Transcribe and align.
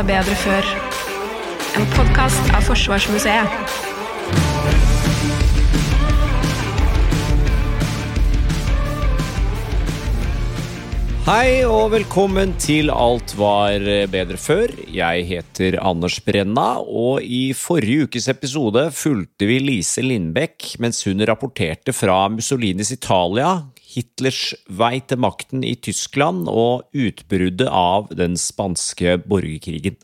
var 0.00 0.06
bedre 0.08 0.34
før. 0.38 0.66
En 1.76 1.84
podkast 1.92 2.46
av 2.56 2.64
Forsvarsmuseet. 2.64 3.56
Hei 11.26 11.66
og 11.68 11.90
velkommen 11.92 12.54
til 12.62 12.88
Alt 12.94 13.34
var 13.36 13.84
bedre 14.10 14.40
før. 14.40 14.72
Jeg 14.88 15.26
heter 15.28 15.76
Anders 15.84 16.16
Brenna, 16.24 16.80
og 16.80 17.20
i 17.20 17.50
forrige 17.52 18.08
ukes 18.08 18.30
episode 18.32 18.86
fulgte 18.96 19.50
vi 19.50 19.60
Lise 19.60 20.06
Lindbekk 20.06 20.78
mens 20.80 21.04
hun 21.04 21.20
rapporterte 21.28 21.92
fra 21.92 22.22
Mussolinis 22.32 22.94
Italia, 22.96 23.58
Hitlers 23.90 24.54
vei 24.66 25.00
til 25.02 25.20
makten 25.22 25.64
i 25.66 25.74
Tyskland 25.74 26.46
og 26.50 26.86
utbruddet 26.94 27.68
av 27.68 28.10
den 28.14 28.38
spanske 28.38 29.18
borgerkrigen. 29.26 29.98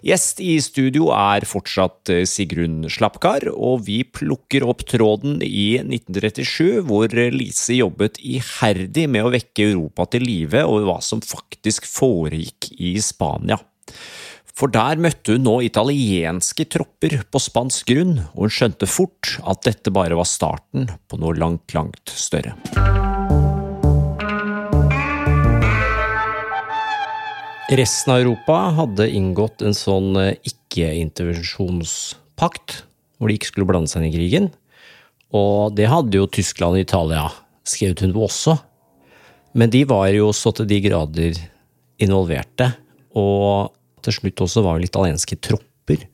Gjest 0.00 0.38
i 0.40 0.54
studio 0.64 1.10
er 1.12 1.44
fortsatt 1.44 2.08
eh, 2.08 2.22
Sigrun 2.24 2.86
Slapkar, 2.88 3.44
og 3.52 3.82
vi 3.84 3.98
plukker 4.08 4.64
opp 4.64 4.86
tråden 4.88 5.42
i 5.44 5.76
1937, 5.82 6.80
hvor 6.88 7.12
Lise 7.34 7.76
jobbet 7.76 8.16
iherdig 8.24 9.04
med 9.12 9.28
å 9.28 9.34
vekke 9.34 9.68
Europa 9.74 10.08
til 10.14 10.24
live 10.24 10.64
over 10.64 10.88
hva 10.88 10.98
som 11.04 11.20
faktisk 11.20 11.84
foregikk 11.88 12.70
i 12.80 12.94
Spania. 13.04 13.60
For 14.56 14.68
der 14.72 14.96
møtte 15.00 15.32
hun 15.36 15.44
nå 15.46 15.60
italienske 15.66 16.64
tropper 16.70 17.22
på 17.30 17.38
spansk 17.42 17.86
grunn, 17.92 18.14
og 18.34 18.40
hun 18.46 18.54
skjønte 18.54 18.86
fort 18.90 19.38
at 19.48 19.62
dette 19.66 19.90
bare 19.94 20.16
var 20.18 20.28
starten 20.28 20.82
på 21.08 21.14
noe 21.20 21.34
langt, 21.38 21.74
langt 21.76 22.06
større. 22.10 22.52
Resten 27.70 28.10
av 28.10 28.18
Europa 28.18 28.74
hadde 28.80 29.12
inngått 29.14 29.62
en 29.62 29.74
sånn 29.78 30.16
eh, 30.18 30.34
ikke-intervensjonspakt, 30.42 32.82
hvor 33.14 33.30
de 33.30 33.38
ikke 33.38 33.50
skulle 33.52 33.68
blande 33.68 33.86
seg 33.92 34.02
inn 34.02 34.08
i 34.08 34.16
krigen. 34.16 34.50
Og 35.30 35.78
det 35.78 35.86
hadde 35.92 36.18
jo 36.18 36.32
Tyskland 36.34 36.74
og 36.74 36.82
Italia 36.82 37.30
skrevet 37.62 38.02
under 38.02 38.16
på 38.16 38.26
også. 38.26 38.58
Men 39.54 39.70
de 39.70 39.86
var 39.86 40.10
jo 40.10 40.34
så 40.34 40.50
til 40.56 40.66
de 40.66 40.82
grader 40.82 41.38
involverte. 42.02 42.74
Og 43.14 43.70
til 44.06 44.16
slutt 44.16 44.44
også 44.46 44.64
var 44.64 44.82
italienske 44.84 45.38
tropper 45.42 46.06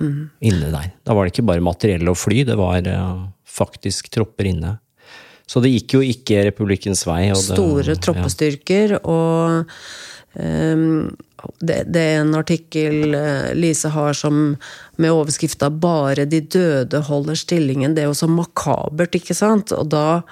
mm. 0.00 0.30
inne 0.50 0.70
der. 0.72 0.92
Da 1.06 1.16
var 1.16 1.26
det 1.26 1.34
ikke 1.34 1.48
bare 1.50 1.64
materiell 1.64 2.12
og 2.12 2.18
fly, 2.18 2.44
det 2.48 2.58
var 2.60 2.86
uh, 2.86 3.26
faktisk 3.48 4.12
tropper 4.14 4.52
inne. 4.52 4.76
Så 5.50 5.62
det 5.62 5.72
gikk 5.72 5.96
jo 5.96 6.04
ikke 6.06 6.44
republikkens 6.46 7.02
vei. 7.08 7.24
Det, 7.32 7.42
Store 7.42 7.96
troppestyrker 7.98 8.94
ja. 8.94 9.00
og 9.02 9.72
um, 10.38 11.10
det, 11.58 11.80
det, 11.90 12.02
er 12.04 12.20
en 12.20 12.36
artikkel 12.38 13.16
eh, 13.16 13.50
Lise 13.56 13.90
har 13.90 14.14
som 14.14 14.54
med 15.00 15.10
overskrifta 15.10 15.70
'Bare 15.72 16.26
de 16.28 16.42
døde 16.44 17.00
holder 17.08 17.38
stillingen'. 17.38 17.96
Det 17.96 18.04
er 18.04 18.10
jo 18.10 18.18
så 18.18 18.28
makabert, 18.30 19.16
ikke 19.16 19.34
sant? 19.34 19.72
Og 19.72 19.88
da 19.90 20.22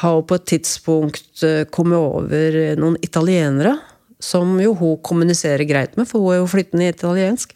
har 0.00 0.16
hun 0.16 0.26
på 0.26 0.40
et 0.40 0.48
tidspunkt 0.56 1.44
eh, 1.44 1.62
kommet 1.70 2.00
over 2.00 2.58
noen 2.80 2.96
italienere, 3.04 3.76
som 4.22 4.56
jo 4.62 4.72
hun 4.78 4.96
kommuniserer 5.04 5.66
greit 5.68 5.98
med, 5.98 6.08
for 6.08 6.24
hun 6.24 6.34
er 6.34 6.40
jo 6.40 6.48
flyttende 6.50 6.88
italiensk. 6.94 7.52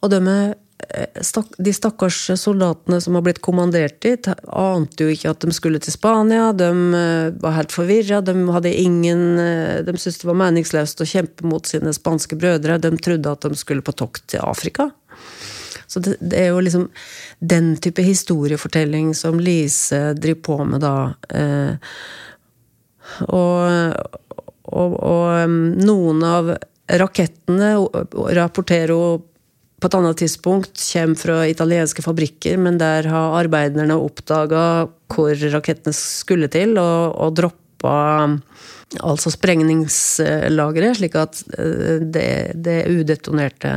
Og 0.00 0.10
de 0.12 0.20
Eh, 0.88 1.22
de 1.58 1.72
stakkars 1.72 2.30
soldatene 2.40 3.00
som 3.00 3.14
har 3.14 3.24
blitt 3.24 3.40
kommandert 3.44 4.00
dit, 4.02 4.28
ante 4.46 5.04
jo 5.04 5.12
ikke 5.12 5.32
at 5.32 5.44
de 5.44 5.54
skulle 5.54 5.80
til 5.82 5.94
Spania. 5.94 6.50
De 6.56 6.70
eh, 6.96 7.32
var 7.42 7.56
helt 7.58 7.74
forvirra. 7.74 8.20
De 8.24 8.34
hadde 8.54 8.72
ingen 8.72 9.24
eh, 9.38 9.80
De 9.86 9.96
syntes 9.96 10.22
det 10.22 10.30
var 10.30 10.38
meningsløst 10.40 11.02
å 11.02 11.08
kjempe 11.08 11.48
mot 11.48 11.66
sine 11.66 11.92
spanske 11.96 12.38
brødre. 12.40 12.80
De 12.80 12.94
trodde 12.96 13.34
at 13.34 13.46
de 13.46 13.60
skulle 13.60 13.84
på 13.84 13.96
tokt 13.96 14.26
til 14.32 14.44
Afrika. 14.44 14.90
Så 15.90 16.00
det, 16.04 16.16
det 16.22 16.38
er 16.38 16.52
jo 16.52 16.62
liksom 16.62 16.88
den 17.40 17.74
type 17.82 18.02
historiefortelling 18.06 19.12
som 19.18 19.40
Lise 19.42 20.12
driver 20.14 20.42
på 20.46 20.58
med 20.70 20.84
da. 20.84 20.96
Og, 23.26 24.29
og, 24.70 24.96
og 25.02 25.56
noen 25.80 26.22
av 26.26 26.54
rakettene 26.90 27.74
rapporterer 28.36 28.94
hun 28.94 29.26
på 29.80 29.88
et 29.88 29.96
annet 29.96 30.18
tidspunkt 30.20 30.76
kommer 30.92 31.16
fra 31.16 31.36
italienske 31.48 32.02
fabrikker, 32.04 32.58
men 32.60 32.76
der 32.80 33.06
har 33.08 33.38
arbeiderne 33.38 33.96
oppdaga 33.96 34.64
hvor 35.08 35.32
rakettene 35.54 35.96
skulle 35.96 36.50
til, 36.52 36.76
og, 36.76 37.16
og 37.16 37.38
droppa 37.38 37.94
altså 39.00 39.32
sprengningslageret, 39.32 40.98
slik 40.98 41.16
at 41.16 41.40
eh, 41.56 42.02
det, 42.02 42.28
det 42.60 42.76
er 42.82 43.00
udetonerte 43.00 43.72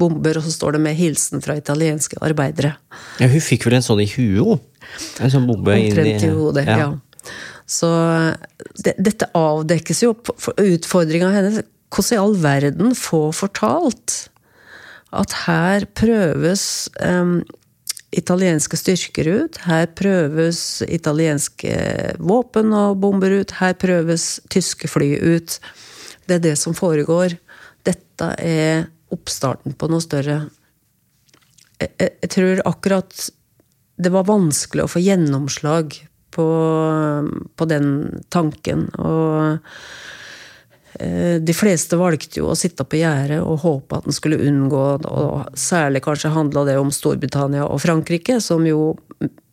bomber, 0.00 0.38
og 0.40 0.46
så 0.46 0.54
står 0.54 0.78
det 0.78 0.82
med 0.86 0.96
'hilsen 0.96 1.44
fra 1.44 1.58
italienske 1.58 2.16
arbeidere'. 2.24 2.72
Ja, 3.20 3.28
Hun 3.28 3.44
fikk 3.44 3.66
vel 3.68 3.76
en 3.76 3.84
sånn 3.84 4.00
i 4.00 4.08
huet? 4.08 4.64
En 5.20 5.32
sånn 5.32 5.44
bombe 5.50 5.76
Omtrent 5.76 6.24
i 6.24 6.32
hodet, 6.32 6.64
ja. 6.64 6.78
ja. 6.78 6.90
Så 7.70 7.88
det, 8.82 8.96
dette 8.98 9.30
avdekkes 9.36 10.02
jo 10.02 10.14
utfordringa 10.16 11.30
hennes. 11.36 11.62
Hvordan 11.90 12.14
i 12.14 12.20
all 12.22 12.36
verden 12.38 12.92
få 12.94 13.28
fortalt 13.34 14.30
at 15.10 15.32
her 15.42 15.86
prøves 15.98 16.62
um, 17.02 17.40
italienske 18.14 18.78
styrker 18.78 19.26
ut. 19.26 19.58
Her 19.66 19.88
prøves 19.98 20.82
italienske 20.86 21.74
våpen 22.22 22.74
og 22.74 23.00
bomber 23.02 23.34
ut. 23.40 23.56
Her 23.58 23.74
prøves 23.78 24.38
tyske 24.50 24.90
fly 24.90 25.12
ut. 25.18 25.58
Det 26.26 26.38
er 26.38 26.46
det 26.46 26.56
som 26.58 26.76
foregår. 26.78 27.34
Dette 27.86 28.32
er 28.38 28.86
oppstarten 29.10 29.74
på 29.74 29.90
noe 29.90 30.02
større. 30.04 30.44
Jeg, 31.80 31.90
jeg 31.98 32.30
tror 32.34 32.62
akkurat 32.70 33.30
det 34.00 34.12
var 34.14 34.28
vanskelig 34.30 34.86
å 34.86 34.90
få 34.94 35.02
gjennomslag 35.02 35.98
på, 36.34 36.46
på 37.56 37.70
den 37.70 37.90
tanken. 38.30 38.88
Og 38.98 39.60
Eh, 41.00 41.40
de 41.40 41.54
fleste 41.54 41.96
valgte 41.96 42.40
jo 42.42 42.50
å 42.50 42.56
sitte 42.58 42.84
på 42.84 42.98
gjerdet 42.98 43.40
og 43.40 43.60
håpe 43.62 43.96
at 44.00 44.06
en 44.08 44.16
skulle 44.16 44.40
unngå 44.42 44.98
og 45.06 45.56
Særlig 45.56 46.02
kanskje 46.04 46.34
handla 46.34 46.64
det 46.66 46.78
om 46.80 46.90
Storbritannia 46.92 47.64
og 47.64 47.80
Frankrike, 47.80 48.40
som 48.42 48.66
jo 48.66 48.96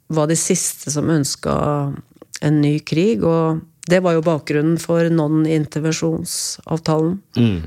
var 0.07 0.27
de 0.27 0.35
siste 0.39 0.91
som 0.91 1.09
ønska 1.11 1.53
en 2.41 2.61
ny 2.61 2.79
krig. 2.79 3.23
Og 3.23 3.59
det 3.87 3.99
var 4.03 4.13
jo 4.17 4.21
bakgrunnen 4.25 4.77
for 4.81 5.09
non-intervensjonsavtalen. 5.13 7.21
Mm. 7.37 7.61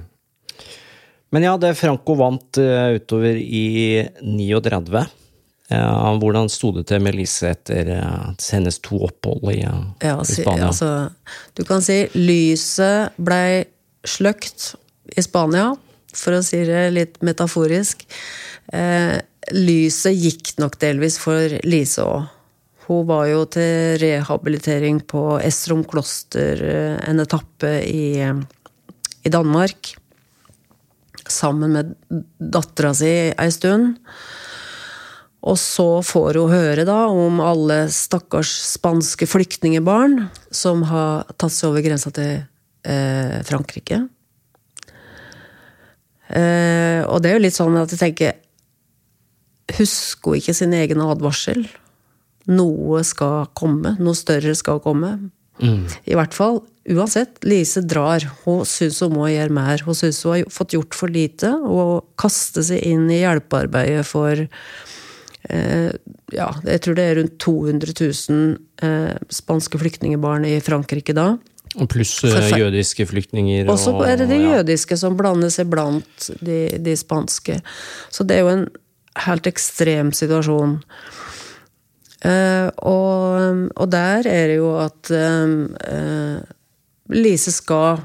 Men 1.31 1.43
ja, 1.47 1.57
det 1.63 1.79
Franco 1.79 2.15
vant 2.19 2.59
uh, 2.59 2.99
utover 2.99 3.39
i 3.39 4.03
39. 4.19 5.07
Ja, 5.71 6.11
hvordan 6.19 6.49
sto 6.51 6.73
det 6.75 6.89
til 6.91 7.03
med 7.05 7.15
Lise 7.15 7.53
etter 7.53 7.93
uh, 7.95 8.33
hennes 8.51 8.81
to 8.83 8.99
opphold 9.07 9.53
i, 9.53 9.61
ja, 9.63 10.17
altså, 10.17 10.41
i 10.41 10.43
Spania? 10.43 10.67
Altså, 10.67 10.89
du 11.55 11.63
kan 11.69 11.85
si 11.85 12.01
lyset 12.19 13.15
blei 13.23 13.63
sløkt 14.03 14.73
i 15.15 15.23
Spania, 15.23 15.69
for 16.11 16.35
å 16.35 16.43
si 16.43 16.65
det 16.67 16.89
litt 16.97 17.21
metaforisk. 17.23 18.03
Eh, 18.75 19.15
lyset 19.55 20.19
gikk 20.19 20.53
nok 20.63 20.75
delvis 20.83 21.21
for 21.23 21.55
Lise 21.67 22.03
òg. 22.03 22.27
Hun 22.89 23.07
var 23.07 23.29
jo 23.31 23.45
til 23.55 24.01
rehabilitering 24.03 24.99
på 25.07 25.23
Estrom 25.39 25.85
kloster 25.87 26.59
en 27.07 27.23
etappe 27.23 27.77
i, 27.87 28.19
i 29.23 29.31
Danmark. 29.31 29.93
Sammen 31.31 31.77
med 31.79 31.95
dattera 32.43 32.91
si 32.99 33.13
ei 33.31 33.51
stund. 33.55 34.01
Og 35.41 35.57
så 35.57 35.89
får 36.05 36.37
hun 36.37 36.53
høre 36.53 36.85
da 36.89 37.07
om 37.09 37.41
alle 37.41 37.87
stakkars 37.93 38.53
spanske 38.75 39.29
flyktningebarn 39.29 40.27
som 40.53 40.85
har 40.91 41.31
tatt 41.41 41.55
seg 41.55 41.71
over 41.71 41.85
grensa 41.85 42.13
til 42.13 42.43
eh, 42.85 43.39
Frankrike. 43.49 44.03
Eh, 46.29 47.01
og 47.09 47.23
det 47.23 47.31
er 47.31 47.39
jo 47.39 47.45
litt 47.47 47.57
sånn 47.57 47.79
at 47.81 47.91
jeg 47.91 48.03
tenker 48.05 48.39
Husker 49.79 50.33
hun 50.33 50.41
ikke 50.41 50.55
sin 50.59 50.73
egen 50.75 51.01
advarsel? 51.05 51.63
Noe 52.51 53.05
skal 53.07 53.47
komme. 53.55 53.95
Noe 54.03 54.19
større 54.19 54.57
skal 54.59 54.81
komme. 54.83 55.13
Mm. 55.63 55.85
I 56.11 56.17
hvert 56.19 56.35
fall. 56.35 56.59
Uansett, 56.91 57.39
Lise 57.47 57.85
drar. 57.87 58.25
Hun 58.43 58.65
syns 58.67 58.99
hun 59.05 59.15
må 59.15 59.29
gjøre 59.31 59.55
mer. 59.55 59.85
Hun 59.87 59.95
syns 59.95 60.19
hun 60.27 60.35
har 60.35 60.51
fått 60.51 60.75
gjort 60.75 60.97
for 60.99 61.13
lite. 61.13 61.53
Og 61.55 62.09
kaste 62.19 62.65
seg 62.67 62.83
inn 62.83 63.07
i 63.13 63.21
hjelpearbeidet 63.21 64.03
for 64.09 64.43
ja, 66.35 66.49
jeg 66.67 66.83
tror 66.85 66.97
det 66.99 67.05
er 67.07 67.17
rundt 67.19 67.39
200 67.43 67.95
000 67.97 68.43
eh, 68.87 69.17
spanske 69.35 69.81
flyktningebarn 69.81 70.47
i 70.49 70.59
Frankrike 70.65 71.15
da. 71.17 71.33
Og 71.79 71.87
pluss 71.91 72.17
uh, 72.27 72.35
jødiske 72.51 73.07
flyktninger. 73.07 73.69
Og 73.71 73.79
så 73.79 73.95
er 74.03 74.17
det 74.19 74.29
de 74.33 74.41
ja. 74.41 74.57
jødiske 74.57 74.99
som 74.99 75.15
blandes 75.19 75.61
iblant 75.63 76.31
de, 76.43 76.65
de, 76.83 76.97
spanske. 76.99 77.61
Så 78.11 78.27
det 78.27 78.39
er 78.39 78.43
jo 78.43 78.55
en 78.57 78.65
helt 79.27 79.47
ekstrem 79.47 80.11
situasjon. 80.15 80.81
Og, 82.21 83.61
og, 83.81 83.87
der 83.89 84.27
er 84.29 84.51
det 84.51 84.57
jo 84.59 84.75
at 84.83 85.09
uh, 85.15 86.43
Lise 87.15 87.55
skal 87.55 88.03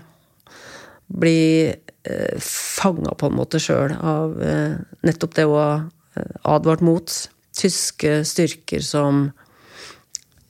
bli 1.08 1.74
uh, 2.10 2.40
fanga 2.40 3.16
på 3.18 3.30
en 3.30 3.38
måte 3.38 3.62
sjøl 3.62 3.96
av 3.98 4.36
eh, 4.44 4.76
nettopp 5.06 5.36
det 5.38 5.46
hun 5.48 5.58
har 5.60 5.86
eh, 6.18 6.36
advart 6.56 6.84
mot. 6.86 7.16
Tyske 7.56 8.20
styrker 8.28 8.84
som 8.84 9.30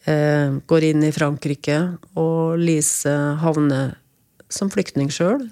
eh, 0.09 0.55
går 0.65 0.87
inn 0.89 1.05
i 1.05 1.13
Frankrike, 1.15 1.79
og 2.17 2.57
Lise 2.61 3.13
havner 3.41 3.95
som 4.51 4.71
flyktning 4.73 5.11
sjøl. 5.13 5.47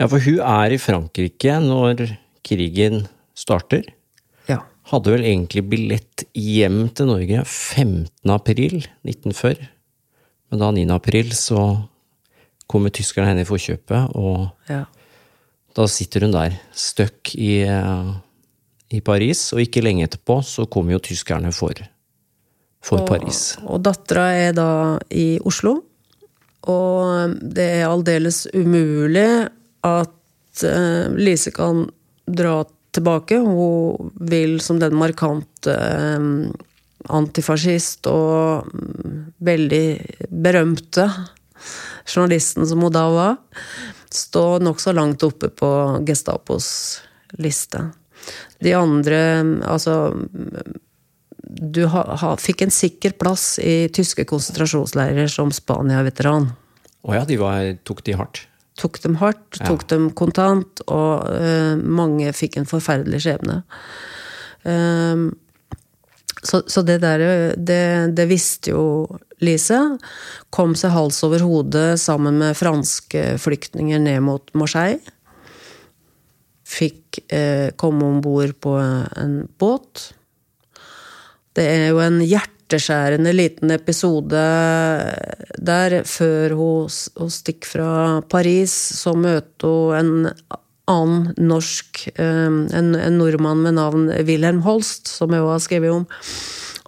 Ja, 0.00 0.08
for 0.08 0.22
hun 0.24 0.40
er 0.40 0.74
i 0.74 0.80
Frankrike 0.80 1.58
når 1.64 2.06
krigen 2.46 3.04
starter. 3.36 3.84
Ja. 4.48 4.62
Hadde 4.92 5.12
vel 5.14 5.26
egentlig 5.28 5.64
billett 5.68 6.24
hjem 6.36 6.86
til 6.96 7.10
Norge 7.12 7.44
15. 7.44 8.32
april 8.32 8.80
1940. 9.04 9.68
Men 10.50 10.62
da 10.64 10.70
9. 10.74 10.86
april 10.94 11.30
så 11.36 11.60
kommer 12.70 12.92
tyskerne 12.94 13.30
henne 13.30 13.44
i 13.44 13.48
forkjøpet, 13.48 14.14
og 14.18 14.50
ja. 14.70 14.84
da 15.74 15.86
sitter 15.90 16.26
hun 16.26 16.34
der, 16.34 16.56
støkk 16.74 17.32
i, 17.34 17.62
eh, 17.66 18.10
i 18.90 19.00
Paris. 19.04 19.50
Og 19.54 19.64
ikke 19.64 19.82
lenge 19.84 20.06
etterpå 20.08 20.40
så 20.46 20.66
kommer 20.70 20.96
jo 20.96 21.04
tyskerne 21.10 21.52
for, 21.54 21.78
for 22.84 23.06
Paris. 23.08 23.54
Og 23.64 23.82
dattera 23.86 24.30
er 24.36 24.56
da 24.56 24.70
i 25.10 25.38
Oslo. 25.46 25.78
Og 26.70 27.36
det 27.40 27.68
er 27.80 27.88
aldeles 27.88 28.44
umulig 28.52 29.28
at 29.86 30.64
eh, 30.66 31.06
Lise 31.16 31.52
kan 31.56 31.86
dra 32.28 32.60
tilbake. 32.92 33.38
Hun 33.40 34.10
vil 34.20 34.58
som 34.60 34.80
den 34.82 34.98
markante 35.00 35.72
eh, 35.72 36.26
antifascist 37.10 38.10
og 38.10 38.68
mm, 38.68 39.14
veldig 39.40 39.84
berømte 40.28 41.08
journalisten 42.10 42.66
som 42.68 42.82
hun 42.82 42.92
da 42.92 43.06
var, 43.12 43.38
stå 44.10 44.58
nokså 44.64 44.92
langt 44.96 45.22
oppe 45.22 45.50
på 45.54 45.70
Gestapos 46.08 46.68
liste. 47.38 47.84
De 48.60 48.74
andre, 48.76 49.18
altså 49.64 50.12
Du 51.40 51.82
ha, 51.90 52.04
ha, 52.20 52.34
fikk 52.38 52.62
en 52.62 52.70
sikker 52.70 53.16
plass 53.18 53.58
i 53.58 53.88
tyske 53.92 54.24
konsentrasjonsleirer 54.28 55.26
som 55.32 55.50
Spania-veteran. 55.50 56.50
Å 57.02 57.16
ja, 57.16 57.24
de 57.26 57.38
var, 57.40 57.72
tok 57.88 58.04
de 58.06 58.14
hardt. 58.14 58.44
Tok 58.78 59.00
dem 59.02 59.16
hardt, 59.20 59.58
Ja. 59.58 59.66
tok 59.66 59.86
dem 59.90 60.10
kontant, 60.16 60.80
og 60.86 61.26
uh, 61.26 61.74
mange 61.76 62.30
fikk 62.36 62.60
en 62.60 62.68
forferdelig 62.70 63.24
skjebne. 63.26 63.62
Ehm, 64.68 65.30
så, 66.42 66.62
så 66.66 66.82
det 66.86 67.00
der, 67.02 67.24
det, 67.56 68.14
det 68.16 68.26
visste 68.30 68.72
jo 68.72 68.84
Lise. 69.40 69.78
Kom 70.52 70.74
seg 70.76 70.92
hals 70.94 71.20
over 71.24 71.42
hode 71.44 71.84
sammen 72.00 72.38
med 72.40 72.56
franske 72.56 73.38
flyktninger 73.40 74.00
ned 74.00 74.22
mot 74.24 74.52
Marseille. 74.56 75.00
Fikk 76.70 77.20
eh, 77.34 77.72
komme 77.80 78.06
om 78.06 78.20
bord 78.22 78.54
på 78.62 78.76
en 78.78 79.36
båt. 79.58 80.10
Det 81.56 81.66
er 81.66 81.88
jo 81.90 81.98
en 82.04 82.20
hjerteskjærende 82.22 83.32
liten 83.34 83.74
episode 83.74 84.44
der. 85.58 86.00
Før 86.06 86.54
hun, 86.54 86.96
hun 87.18 87.32
stikker 87.34 87.72
fra 87.72 87.92
Paris, 88.30 88.74
så 89.00 89.16
møter 89.18 89.66
hun 89.66 89.98
en 89.98 90.30
annen 90.90 91.34
norsk 91.38 92.04
eh, 92.14 92.46
en, 92.46 92.94
en 92.94 93.18
nordmann 93.18 93.64
med 93.66 93.78
navn 93.78 94.08
Wilhelm 94.26 94.62
Holst, 94.66 95.10
som 95.10 95.34
jeg 95.34 95.42
også 95.42 95.56
har 95.56 95.66
skrevet 95.66 95.96
om. 96.00 96.06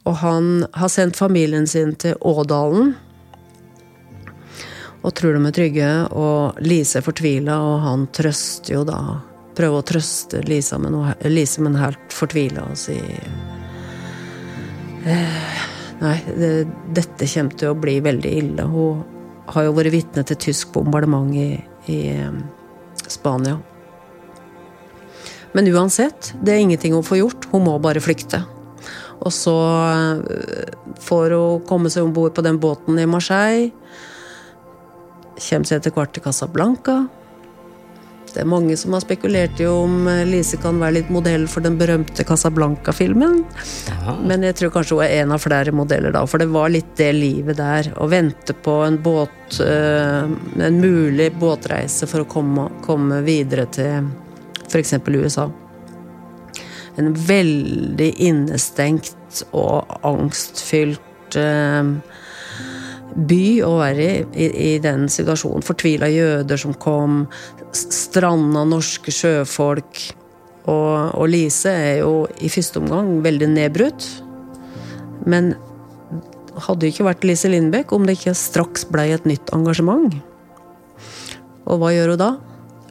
Og 0.03 0.19
han 0.23 0.53
har 0.75 0.91
sendt 0.91 1.19
familien 1.19 1.67
sin 1.71 1.95
til 1.95 2.19
Ådalen. 2.21 2.95
Og 5.03 5.15
tror 5.19 5.35
de 5.35 5.43
er 5.47 5.55
trygge. 5.55 5.91
Og 6.15 6.63
Lise 6.63 7.01
er 7.01 7.07
fortvila, 7.07 7.59
og 7.67 7.85
han 7.87 8.09
trøster 8.15 8.79
jo 8.79 8.87
da 8.87 9.03
Prøver 9.57 9.83
å 9.83 9.85
trøste 9.85 10.41
Lisa 10.49 10.79
med 10.81 10.95
noe, 10.95 11.15
Lise, 11.29 11.61
men 11.65 11.77
helt 11.81 12.15
fortvila 12.15 12.65
og 12.71 12.79
sier 12.81 13.27
eh, 15.05 15.59
Nei, 16.03 16.17
det, 16.35 16.53
dette 16.97 17.29
kommer 17.31 17.59
til 17.61 17.71
å 17.71 17.79
bli 17.79 18.01
veldig 18.03 18.31
ille. 18.41 18.65
Hun 18.67 19.03
har 19.55 19.69
jo 19.69 19.75
vært 19.77 19.95
vitne 19.95 20.25
til 20.27 20.41
tysk 20.49 20.73
bombardement 20.75 21.31
i, 21.39 21.53
i 21.93 21.99
eh, 22.17 22.41
Spania. 23.07 23.61
Men 25.53 25.69
uansett, 25.69 26.33
det 26.41 26.55
er 26.55 26.65
ingenting 26.65 26.97
hun 26.97 27.07
får 27.07 27.21
gjort. 27.21 27.47
Hun 27.53 27.67
må 27.69 27.77
bare 27.85 28.03
flykte. 28.03 28.41
Og 29.23 29.31
så 29.35 29.55
eh, 29.93 30.75
får 31.07 31.37
hun 31.37 31.65
komme 31.69 31.93
seg 31.93 32.07
om 32.07 32.15
bord 32.17 32.35
på 32.35 32.45
den 32.45 32.59
båten 32.63 32.99
i 32.99 33.07
Marseille. 33.07 33.71
Kommer 35.39 35.69
seg 35.69 35.79
etter 35.79 35.95
hvert 35.95 36.15
til 36.17 36.25
Casablanca. 36.25 37.05
Det 38.33 38.41
er 38.41 38.49
mange 38.49 38.77
som 38.81 38.95
har 38.97 39.03
spekulert 39.05 39.61
i 39.61 39.67
om 39.69 40.07
eh, 40.09 40.25
Lise 40.29 40.57
kan 40.61 40.79
være 40.81 40.97
litt 41.01 41.11
modell 41.13 41.45
for 41.51 41.65
den 41.65 41.77
berømte 41.81 42.25
Casablanca-filmen. 42.25 43.43
Men 44.25 44.47
jeg 44.47 44.57
tror 44.59 44.73
kanskje 44.77 44.97
hun 44.97 45.05
er 45.05 45.17
en 45.21 45.35
av 45.37 45.43
flere 45.45 45.75
modeller 45.77 46.15
da, 46.15 46.25
for 46.29 46.41
det 46.41 46.49
var 46.53 46.73
litt 46.73 46.95
det 46.97 47.11
livet 47.17 47.61
der. 47.61 47.93
Å 48.01 48.09
vente 48.09 48.57
på 48.57 48.79
en 48.87 48.97
båt, 49.05 49.59
eh, 49.61 50.25
en 50.69 50.81
mulig 50.81 51.29
båtreise 51.41 52.09
for 52.09 52.25
å 52.25 52.31
komme, 52.31 52.71
komme 52.87 53.21
videre 53.27 53.69
til 53.73 54.09
f.eks. 54.69 54.97
USA. 55.13 55.51
En 56.97 57.13
veldig 57.17 58.11
innestengt 58.21 59.45
og 59.57 59.93
angstfylt 60.09 61.37
eh, 61.41 61.93
by 63.15 63.45
å 63.67 63.75
være 63.81 64.05
i, 64.05 64.19
i, 64.33 64.49
i 64.73 64.73
den 64.83 65.09
situasjonen. 65.13 65.65
Fortvila 65.67 66.09
jøder 66.13 66.61
som 66.61 66.75
kom, 66.81 67.25
stranda 67.77 68.65
norske 68.69 69.15
sjøfolk. 69.15 70.03
Og, 70.63 71.19
og 71.19 71.27
Lise 71.31 71.73
er 71.73 71.97
jo 72.05 72.27
i 72.41 72.51
første 72.53 72.81
omgang 72.83 73.17
veldig 73.25 73.51
nedbrutt. 73.53 74.07
Men 75.27 75.55
hadde 76.67 76.89
ikke 76.89 77.07
vært 77.07 77.27
Lise 77.27 77.51
Lindbekk 77.51 77.93
om 77.97 78.07
det 78.07 78.19
ikke 78.19 78.37
straks 78.37 78.87
blei 78.89 79.11
et 79.15 79.27
nytt 79.29 79.53
engasjement. 79.57 80.15
Og 81.63 81.79
hva 81.81 81.93
gjør 81.95 82.15
hun 82.15 82.21
da? 82.21 82.33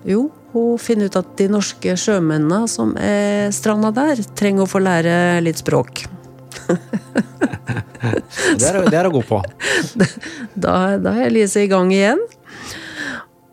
Jo, 0.08 0.26
hun 0.54 0.80
finner 0.82 1.12
ut 1.12 1.20
at 1.20 1.36
de 1.40 1.48
norske 1.52 1.94
sjømennene 2.00 2.66
som 2.72 2.96
er 3.00 3.52
stranda 3.56 3.92
der, 3.96 4.24
trenger 4.38 4.66
å 4.66 4.72
få 4.72 4.82
lære 4.84 5.14
litt 5.46 5.62
språk. 5.62 6.06
Det 8.02 8.68
er, 8.68 8.78
det 8.90 8.98
er 8.98 9.08
å 9.08 9.13
gå 9.13 9.22
på. 9.25 9.40
Da, 10.63 10.98
da 11.00 11.13
er 11.16 11.30
Elise 11.30 11.63
i 11.63 11.69
gang 11.72 11.92
igjen. 11.94 12.19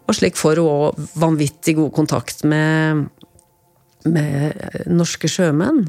Og 0.09 0.17
slik 0.17 0.39
får 0.41 0.61
hun 0.63 0.69
òg 0.73 1.01
vanvittig 1.21 1.77
god 1.79 1.93
kontakt 1.95 2.43
med, 2.49 3.07
med 4.09 4.89
norske 4.89 5.29
sjømenn. 5.31 5.85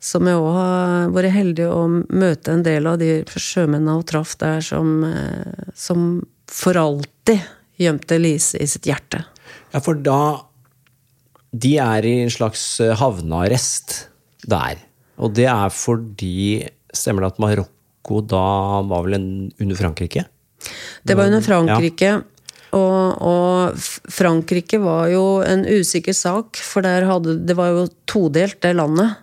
Som 0.00 0.28
jeg 0.30 0.40
òg 0.40 0.54
har 0.56 1.12
vært 1.12 1.34
heldig 1.36 1.68
å 1.68 1.84
møte 1.92 2.54
en 2.56 2.64
del 2.64 2.88
av 2.88 2.96
de 3.02 3.20
sjømennene 3.28 3.98
hun 3.98 4.06
traff 4.08 4.32
der, 4.40 4.64
som, 4.64 5.02
eh, 5.04 5.70
som 5.76 6.22
for 6.48 6.80
alltid 6.80 7.44
gjemte 7.80 8.16
Elise 8.16 8.60
i 8.60 8.68
sitt 8.68 8.88
hjerte. 8.88 9.26
Ja, 9.74 9.80
for 9.84 9.94
da 9.94 10.46
De 11.50 11.72
er 11.82 12.06
i 12.06 12.12
en 12.22 12.30
slags 12.30 12.62
eh, 12.78 12.94
havnearrest 12.94 14.06
der. 14.46 14.78
Og 15.20 15.34
det 15.36 15.48
er 15.52 15.72
fordi 15.74 16.66
Stemmer 16.90 17.22
det 17.22 17.34
at 17.36 17.38
Marokko 17.38 18.20
da 18.26 18.46
var 18.90 19.04
vel 19.06 19.14
en, 19.14 19.26
under 19.62 19.78
Frankrike? 19.78 20.24
Det 21.06 21.14
var 21.14 21.28
under 21.30 21.44
Frankrike. 21.44 22.08
Og, 22.74 23.22
og 23.22 23.78
Frankrike 24.10 24.80
var 24.82 25.06
jo 25.12 25.22
en 25.46 25.62
usikker 25.66 26.16
sak, 26.18 26.58
for 26.58 26.82
der 26.82 27.06
hadde, 27.06 27.36
det 27.46 27.54
var 27.58 27.70
jo 27.70 27.84
todelt, 28.10 28.58
det 28.62 28.74
landet. 28.74 29.22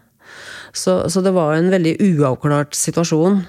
Så, 0.72 0.96
så 1.12 1.24
det 1.26 1.36
var 1.36 1.58
en 1.58 1.68
veldig 1.74 1.98
uavklart 2.08 2.76
situasjon. 2.80 3.42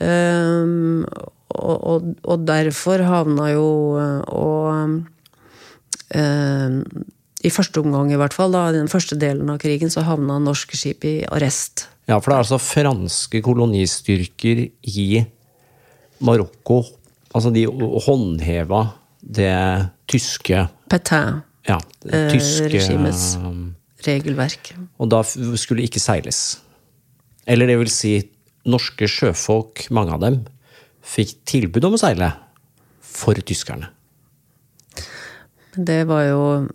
Um, 0.00 1.08
og, 1.52 1.76
og, 1.76 2.12
og 2.24 2.44
derfor 2.48 3.02
havna 3.04 3.50
jo 3.52 3.66
Og 4.32 5.02
ehm, 6.16 6.78
i 7.42 7.50
første 7.50 7.82
omgang, 7.82 8.12
i 8.12 8.18
hvert 8.20 8.34
fall, 8.36 8.52
da, 8.54 8.68
den 8.74 8.90
første 8.90 9.16
delen 9.18 9.50
av 9.50 9.58
krigen, 9.62 9.90
så 9.90 10.04
havna 10.06 10.38
norske 10.42 10.78
skip 10.78 11.04
i 11.08 11.14
arrest. 11.26 11.88
Ja, 12.10 12.18
for 12.18 12.30
det 12.30 12.36
er 12.36 12.42
altså 12.44 12.58
franske 12.62 13.42
kolonistyrker 13.44 14.64
i 14.90 15.06
Marokko. 16.22 16.82
Altså 17.32 17.52
de 17.54 17.64
håndheva 18.06 18.84
det 19.22 19.54
tyske 20.10 20.66
Petain, 20.90 21.42
Ja, 21.68 21.78
det 22.02 22.12
Eh, 22.14 22.30
tyske 22.34 22.68
regimets. 22.68 23.38
regelverk. 24.04 24.74
Og 24.98 25.08
da 25.08 25.22
skulle 25.22 25.58
skulle 25.58 25.82
ikke 25.86 26.02
seiles. 26.02 26.58
Eller 27.46 27.66
det 27.66 27.78
vil 27.78 27.90
si, 27.90 28.28
norske 28.66 29.06
sjøfolk, 29.06 29.88
mange 29.90 30.12
av 30.12 30.20
dem, 30.20 30.44
fikk 31.02 31.44
tilbud 31.46 31.84
om 31.84 31.94
å 31.94 31.98
seile 31.98 32.32
for 33.00 33.34
tyskerne. 33.34 33.88
Det 35.76 36.06
var 36.06 36.26
jo 36.28 36.68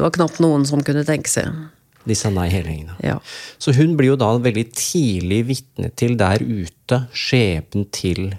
Det 0.00 0.06
var 0.06 0.14
knapt 0.16 0.38
noen 0.40 0.62
som 0.64 0.80
kunne 0.80 1.04
tenke 1.04 1.28
seg. 1.28 1.52
De 2.08 2.14
sa 2.16 2.30
nei 2.32 2.46
hele 2.48 2.72
gjengen. 2.72 2.94
Ja. 3.04 3.18
Så 3.60 3.74
hun 3.76 3.98
blir 3.98 4.14
jo 4.14 4.20
da 4.20 4.30
veldig 4.40 4.62
tidlig 4.72 5.42
vitne 5.50 5.90
til 6.00 6.14
der 6.16 6.40
ute 6.40 7.02
skjebnen 7.12 7.84
til 7.92 8.30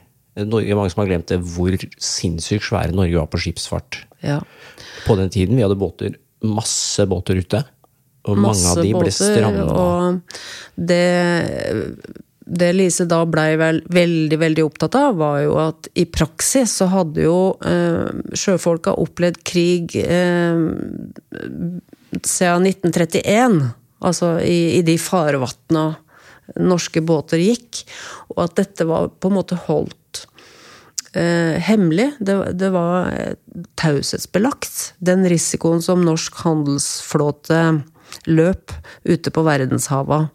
Norge, 0.42 0.74
mange 0.80 0.90
som 0.90 1.04
har 1.04 1.12
glemt 1.12 1.30
det, 1.30 1.38
hvor 1.54 1.76
sinnssykt 2.02 2.66
svære 2.66 2.96
Norge 2.98 3.20
var 3.20 3.30
på 3.30 3.44
skipsfart. 3.44 4.00
Ja. 4.26 4.40
På 5.06 5.14
den 5.20 5.30
tiden. 5.30 5.60
Vi 5.60 5.62
hadde 5.62 5.78
båter, 5.78 6.18
masse 6.42 7.06
båter 7.06 7.38
ute. 7.44 7.62
Og 8.26 8.42
mange 8.42 8.74
av 8.74 8.82
de 8.82 8.98
ble 8.98 9.14
stranda. 9.14 9.70
Og 9.70 10.82
det, 10.90 11.06
det 12.46 12.72
Lise 12.74 13.06
da 13.10 13.22
blei 13.30 13.54
vel 13.60 13.82
veldig, 13.94 14.38
veldig 14.42 14.64
opptatt 14.66 14.96
av, 14.98 15.18
var 15.20 15.42
jo 15.44 15.58
at 15.62 15.90
i 15.94 16.08
praksis 16.10 16.74
så 16.82 16.88
hadde 16.92 17.26
jo 17.28 17.54
eh, 17.68 18.10
sjøfolka 18.38 18.96
opplevd 19.00 19.42
krig 19.48 19.96
eh, 20.02 20.64
siden 22.26 22.70
1931. 22.72 23.60
Altså 24.02 24.34
i, 24.42 24.80
i 24.80 24.82
de 24.86 24.98
farvatna 24.98 25.92
norske 26.60 27.04
båter 27.06 27.42
gikk. 27.44 27.84
Og 28.34 28.46
at 28.48 28.58
dette 28.60 28.88
var 28.90 29.12
på 29.22 29.30
en 29.30 29.38
måte 29.38 29.60
holdt 29.68 30.26
eh, 31.14 31.62
hemmelig. 31.62 32.12
Det, 32.20 32.38
det 32.58 32.72
var 32.74 33.12
eh, 33.14 33.36
taushetsbelagt. 33.80 34.96
Den 35.00 35.28
risikoen 35.30 35.84
som 35.86 36.04
norsk 36.06 36.42
handelsflåte 36.44 37.62
løp 38.28 38.74
ute 39.08 39.32
på 39.32 39.46
verdenshava. 39.48 40.26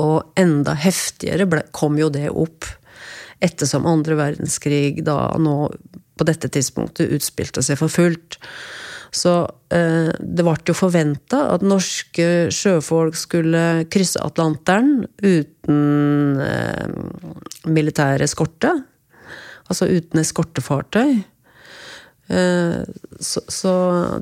Og 0.00 0.38
enda 0.40 0.74
heftigere 0.78 1.46
ble, 1.46 1.62
kom 1.72 1.98
jo 2.00 2.10
det 2.12 2.28
opp 2.30 2.66
ettersom 3.44 3.86
andre 3.86 4.16
verdenskrig 4.18 5.04
da 5.06 5.28
nå 5.38 5.58
på 6.14 6.26
dette 6.26 6.50
tidspunktet 6.52 7.12
utspilte 7.14 7.62
seg 7.64 7.78
for 7.80 7.92
fullt. 7.92 8.38
Så 9.14 9.34
eh, 9.74 10.10
det 10.18 10.42
ble 10.42 10.56
jo 10.66 10.74
forventa 10.74 11.44
at 11.54 11.62
norske 11.66 12.48
sjøfolk 12.54 13.18
skulle 13.18 13.84
krysse 13.92 14.22
Atlanteren 14.22 15.04
uten 15.22 16.40
eh, 16.42 16.88
militær 17.70 18.22
eskorte. 18.24 18.72
Altså 19.70 19.88
uten 19.90 20.22
eskortefartøy. 20.22 21.22
Eh, 22.34 22.80
så, 23.20 23.44
så 23.46 23.74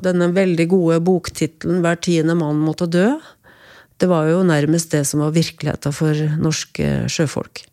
denne 0.03 0.29
veldig 0.35 0.67
gode 0.69 0.99
boktittelen 1.05 1.81
'Hver 1.81 2.01
tiende 2.03 2.37
mann 2.37 2.61
måtte 2.61 2.89
dø', 2.91 3.17
det 4.03 4.11
var 4.11 4.27
jo 4.27 4.43
nærmest 4.43 4.91
det 4.91 5.05
som 5.07 5.23
var 5.23 5.31
virkeligheten 5.31 5.95
for 5.95 6.19
norske 6.43 6.87
sjøfolk. 7.11 7.63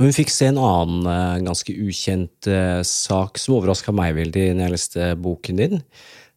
Og 0.00 0.06
hun 0.06 0.14
fikk 0.16 0.32
se 0.32 0.48
en 0.48 0.60
annen 0.60 1.04
eh, 1.10 1.42
ganske 1.44 1.74
ukjent 1.84 2.48
eh, 2.48 2.80
sak 2.88 3.36
som 3.36 3.58
overraska 3.58 3.92
meg 3.92 4.14
veldig 4.16 4.46
når 4.54 4.64
jeg 4.64 4.72
leste 4.72 5.08
boken 5.20 5.60
din. 5.60 5.82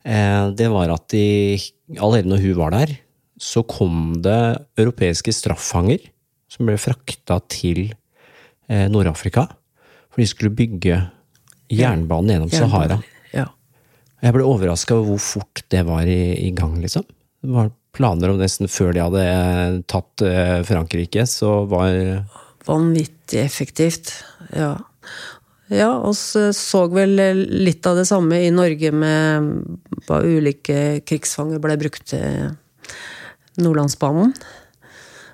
Eh, 0.03 0.49
det 0.59 0.67
var 0.73 0.91
at 0.91 1.05
de, 1.13 1.55
allerede 1.95 2.27
når 2.33 2.43
hun 2.43 2.57
var 2.59 2.75
der, 2.75 2.91
så 3.39 3.63
kom 3.63 4.17
det 4.23 4.35
europeiske 4.79 5.31
straffanger 5.35 6.03
som 6.51 6.67
ble 6.67 6.75
frakta 6.79 7.39
til 7.51 7.87
Nord-Afrika. 8.69 9.47
For 10.13 10.21
de 10.21 10.27
skulle 10.29 10.53
bygge 10.55 10.99
jernbanen 11.73 12.29
gjennom 12.31 12.51
Sahara. 12.53 12.99
Ja. 13.33 13.47
Jeg 14.23 14.35
ble 14.35 14.45
overraska 14.47 14.95
over 14.95 15.15
hvor 15.15 15.23
fort 15.25 15.63
det 15.73 15.81
var 15.87 16.07
i, 16.07 16.21
i 16.45 16.53
gang, 16.55 16.77
liksom. 16.79 17.03
Det 17.43 17.51
var 17.51 17.73
planer 17.93 18.33
om 18.33 18.39
nesten 18.41 18.69
før 18.71 18.93
de 18.95 19.03
hadde 19.03 19.23
eh, 19.27 19.77
tatt 19.89 20.23
eh, 20.25 20.59
Frankrike, 20.67 21.27
så 21.29 21.63
var 21.69 22.25
Vanvittig 22.63 23.41
effektivt. 23.43 24.13
Ja. 24.55 24.77
Ja, 25.73 25.89
og 25.99 26.15
så 26.15 26.81
vel 26.91 27.17
litt 27.49 27.85
av 27.89 27.97
det 27.99 28.05
samme 28.07 28.39
i 28.45 28.51
Norge 28.55 28.91
med 28.95 29.49
hva 30.07 30.21
ulike 30.23 31.01
krigsfanger 31.07 31.59
ble 31.63 31.75
brukt 31.81 32.05
til 32.13 32.53
Nordlandsbanen. 33.59 34.31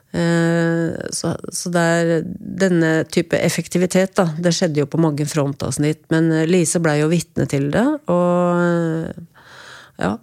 Eh, 0.09 0.97
Så, 1.13 1.35
så 1.53 1.69
det 1.73 1.85
er 1.85 2.25
denne 2.65 2.91
type 3.13 3.37
effektivitet, 3.37 4.15
da. 4.17 4.29
Det 4.41 4.53
skjedde 4.55 4.81
jo 4.81 4.89
på 4.89 5.01
mange 5.01 5.27
frontavsnitt. 5.29 6.07
Men 6.13 6.31
Lise 6.49 6.81
blei 6.81 6.99
jo 7.03 7.11
vitne 7.13 7.45
til 7.49 7.69
det, 7.73 7.85
og 8.09 9.28
ja, 9.99 10.13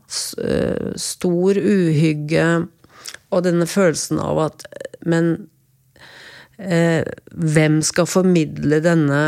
eh, 0.42 0.92
stor 0.96 1.58
uhygge. 1.60 2.46
Og 3.34 3.42
denne 3.44 3.66
følelsen 3.66 4.20
av 4.22 4.38
at 4.38 4.62
Men 5.06 5.48
eh, 6.58 7.04
hvem 7.30 7.80
skal 7.84 8.06
formidle 8.08 8.80
denne 8.82 9.22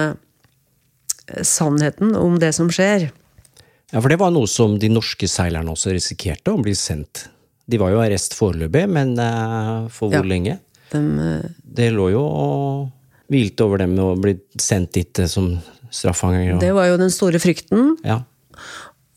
eh, 1.29 1.43
sannheten 1.45 2.15
om 2.19 2.39
det 2.41 2.55
som 2.57 2.71
skjer? 2.73 3.11
Ja, 3.93 4.01
for 4.01 4.09
det 4.13 4.19
var 4.21 4.33
noe 4.35 4.49
som 4.51 4.77
de 4.81 4.91
norske 4.93 5.29
seilerne 5.31 5.73
også 5.73 5.93
risikerte 5.95 6.53
å 6.53 6.61
bli 6.63 6.75
sendt. 6.77 7.27
De 7.69 7.79
var 7.81 7.93
jo 7.93 8.01
arrest 8.03 8.35
foreløpig, 8.37 8.87
men 8.91 9.15
eh, 9.21 9.89
for 9.93 10.09
hvor 10.11 10.23
Ja. 10.25 10.31
lenge? 10.35 10.59
Dem, 10.93 11.19
eh, 11.21 11.49
Det 11.63 11.93
lå 11.93 12.11
jo 12.15 12.25
og 12.25 12.91
hvilte 13.31 13.65
over 13.65 13.79
dem 13.85 13.95
å 14.01 14.15
bli 14.21 14.39
sendt 14.59 14.93
dit 14.97 15.21
som 15.29 15.51
straffanger. 15.91 16.55
Og, 16.57 16.61
det 16.61 16.73
var 16.75 16.89
jo 16.89 16.97
den 16.97 17.11
store 17.13 17.39
frykten. 17.39 17.97
ja. 18.05 18.23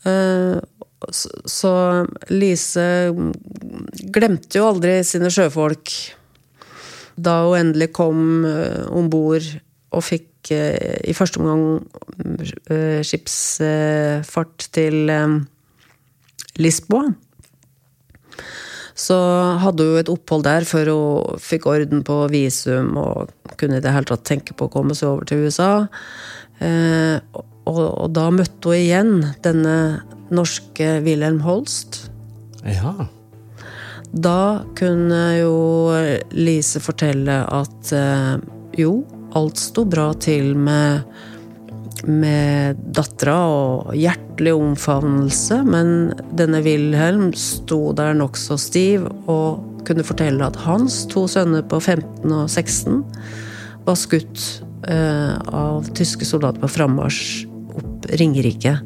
Eh, 0.04 0.58
Så 1.10 1.72
Lise 2.30 2.86
glemte 4.14 4.60
jo 4.60 4.68
aldri 4.70 5.00
sine 5.06 5.30
sjøfolk. 5.32 5.92
Da 7.16 7.42
hun 7.46 7.58
endelig 7.58 7.92
kom 7.96 8.44
om 8.46 9.10
bord 9.12 9.46
og 9.92 10.04
fikk 10.04 10.52
eh, 10.54 11.00
i 11.08 11.14
første 11.16 11.40
omgang 11.40 11.82
eh, 12.72 13.02
skipsfart 13.04 14.68
til 14.74 15.12
eh, 15.12 15.36
Lisboa. 16.60 17.12
Så 19.02 19.16
hadde 19.62 19.86
hun 19.88 20.00
et 20.00 20.10
opphold 20.12 20.44
der 20.46 20.66
før 20.68 20.92
hun 20.92 21.40
fikk 21.42 21.68
orden 21.70 22.02
på 22.06 22.18
visum 22.32 22.96
og 23.00 23.32
kunne 23.60 23.80
i 23.80 23.84
det 23.84 23.92
hele 23.94 24.08
tatt 24.08 24.26
tenke 24.28 24.56
på 24.56 24.68
å 24.68 24.72
komme 24.72 24.96
seg 24.96 25.14
over 25.14 25.28
til 25.28 25.46
USA. 25.46 25.72
Eh, 26.62 27.18
og 27.62 28.08
da 28.10 28.26
møtte 28.34 28.72
hun 28.72 28.78
igjen 28.78 29.12
denne 29.44 29.76
norske 30.34 30.98
Wilhelm 31.06 31.42
Holst. 31.46 32.06
ja. 32.64 32.94
Da 34.12 34.60
kunne 34.76 35.20
jo 35.38 35.52
Lise 36.36 36.82
fortelle 36.84 37.38
at 37.48 37.92
eh, 37.96 38.34
jo, 38.76 38.98
alt 39.32 39.56
sto 39.56 39.86
bra 39.88 40.10
til 40.20 40.52
med, 40.52 41.06
med 42.04 42.82
dattera 42.92 43.38
og 43.48 43.94
hjertelig 43.96 44.52
omfavnelse, 44.52 45.62
men 45.64 46.12
denne 46.36 46.60
Wilhelm 46.64 47.30
sto 47.32 47.94
der 47.96 48.12
nokså 48.18 48.58
stiv 48.60 49.08
og 49.32 49.84
kunne 49.88 50.04
fortelle 50.06 50.44
at 50.44 50.60
hans 50.66 51.06
to 51.10 51.24
sønner 51.30 51.64
på 51.64 51.80
15 51.80 52.28
og 52.28 52.44
16 52.50 53.00
var 53.86 53.96
skutt 53.98 54.44
eh, 54.92 55.34
av 55.48 55.88
tyske 55.96 56.28
soldater 56.28 56.62
på 56.62 56.70
frammarsj 56.70 57.48
opp 57.72 58.06
Ringerike. 58.20 58.76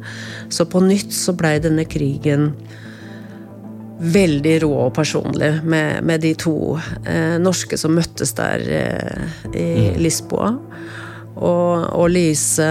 Så 0.49 0.67
på 0.71 0.83
nytt 0.85 1.15
så 1.15 1.35
blei 1.37 1.57
denne 1.62 1.87
krigen 1.88 2.53
veldig 3.97 4.57
rå 4.67 4.73
og 4.87 4.95
personlig 4.97 5.50
med, 5.65 6.05
med 6.05 6.21
de 6.25 6.35
to 6.37 6.76
eh, 7.09 7.37
norske 7.41 7.79
som 7.81 7.97
møttes 7.97 8.35
der 8.37 8.65
eh, 8.76 9.41
i 9.57 9.69
Lisboa. 10.00 10.53
Og, 11.37 11.87
og 11.97 12.09
Lise 12.12 12.69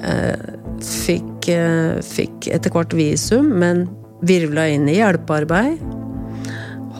eh, 0.00 0.46
fikk, 0.84 1.50
eh, 1.52 2.00
fikk 2.04 2.50
etter 2.52 2.72
hvert 2.72 2.96
visum, 2.96 3.52
men 3.60 3.86
virvla 4.26 4.66
inn 4.72 4.88
i 4.88 4.98
hjelpearbeid. 4.98 5.84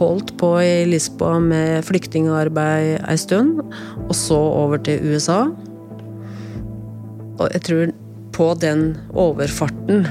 Holdt 0.00 0.32
på 0.40 0.54
i 0.64 0.86
Lisboa 0.88 1.40
med 1.44 1.84
flyktningarbeid 1.88 3.02
ei 3.04 3.18
stund, 3.20 3.60
og 4.06 4.14
så 4.16 4.38
over 4.38 4.80
til 4.84 5.02
USA. 5.12 5.42
Og 7.40 7.48
jeg 7.52 7.64
tror 7.64 7.92
på 8.40 8.54
den 8.56 8.94
overfarten 9.12 10.06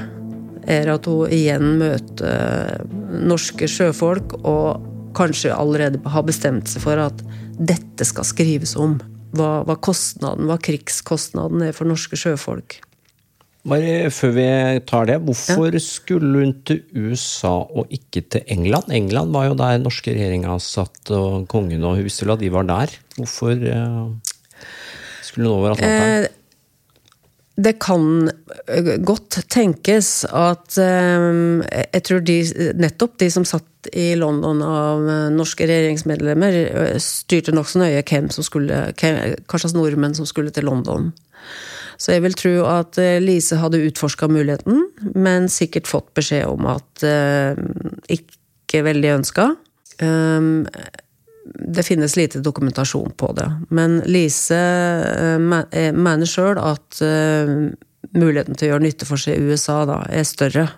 er 0.70 0.90
at 0.92 1.08
hun 1.10 1.32
igjen 1.34 1.80
møter 1.80 2.84
norske 3.26 3.66
sjøfolk, 3.66 4.36
og 4.46 4.84
kanskje 5.18 5.56
allerede 5.56 5.98
har 6.06 6.22
bestemt 6.28 6.70
seg 6.70 6.84
for 6.84 7.00
at 7.02 7.24
dette 7.58 8.06
skal 8.06 8.28
skrives 8.28 8.76
om. 8.78 9.00
Hva, 9.34 9.64
hva 9.66 9.74
kostnaden, 9.82 10.46
hva 10.46 10.60
krigskostnaden 10.62 11.66
er 11.66 11.74
for 11.74 11.90
norske 11.90 12.18
sjøfolk. 12.18 12.78
Bare 13.70 14.08
før 14.14 14.32
vi 14.38 14.48
tar 14.88 15.10
det, 15.10 15.18
hvorfor 15.26 15.74
skulle 15.82 16.46
hun 16.46 16.54
til 16.66 16.80
USA 16.94 17.56
og 17.66 17.90
ikke 17.92 18.22
til 18.30 18.46
England? 18.46 18.94
England 18.94 19.34
var 19.34 19.50
jo 19.50 19.58
der 19.58 19.82
norske 19.82 20.14
regjeringa 20.14 20.54
satt, 20.62 21.02
og 21.10 21.48
kongen 21.50 21.82
og 21.84 21.98
at 21.98 22.42
de 22.42 22.54
var 22.54 22.66
der. 22.70 22.94
Hvorfor 23.18 23.58
eh, 23.58 24.34
skulle 25.26 25.50
hun 25.50 25.58
over 25.58 25.74
Atlanteren? 25.74 26.30
Eh, 26.30 26.36
det 27.64 27.76
kan 27.82 28.30
eh, 28.66 28.94
godt 29.04 29.40
tenkes 29.52 30.24
at 30.26 30.78
eh, 30.80 31.26
Jeg 31.92 32.04
tror 32.06 32.22
de, 32.24 32.38
nettopp 32.78 33.18
de 33.20 33.30
som 33.32 33.46
satt 33.48 33.66
i 33.96 34.12
London 34.18 34.60
av 34.64 35.08
eh, 35.08 35.26
norske 35.34 35.66
regjeringsmedlemmer, 35.68 36.60
styrte 37.02 37.54
nokså 37.56 37.82
nøye 37.82 38.04
hvem 38.04 38.30
som 38.32 38.46
skulle 38.46 38.84
Hva 39.00 39.60
slags 39.60 39.76
nordmenn 39.76 40.16
som 40.18 40.28
skulle 40.28 40.54
til 40.54 40.68
London. 40.68 41.10
Så 42.00 42.14
jeg 42.14 42.24
vil 42.24 42.36
tro 42.38 42.54
at 42.64 42.96
Lise 43.20 43.58
hadde 43.60 43.82
utforska 43.84 44.28
muligheten, 44.32 44.86
men 45.12 45.50
sikkert 45.52 45.90
fått 45.90 46.08
beskjed 46.16 46.46
om 46.48 46.64
at 46.70 47.04
ikke 48.08 48.80
veldig 48.86 49.10
ønska. 49.18 49.50
Det 51.44 51.82
finnes 51.82 52.16
lite 52.16 52.38
dokumentasjon 52.38 53.12
på 53.16 53.32
det. 53.32 53.48
Men 53.68 54.00
Lise 54.06 54.58
eh, 54.58 55.60
eh, 55.72 55.92
mener 55.96 56.28
sjøl 56.28 56.60
at 56.60 57.00
eh, 57.04 57.72
muligheten 58.16 58.58
til 58.58 58.68
å 58.68 58.72
gjøre 58.74 58.84
nytte 58.84 59.08
for 59.08 59.20
seg 59.20 59.38
i 59.38 59.50
USA 59.50 59.82
da, 59.88 60.02
er 60.12 60.26
større. 60.28 60.68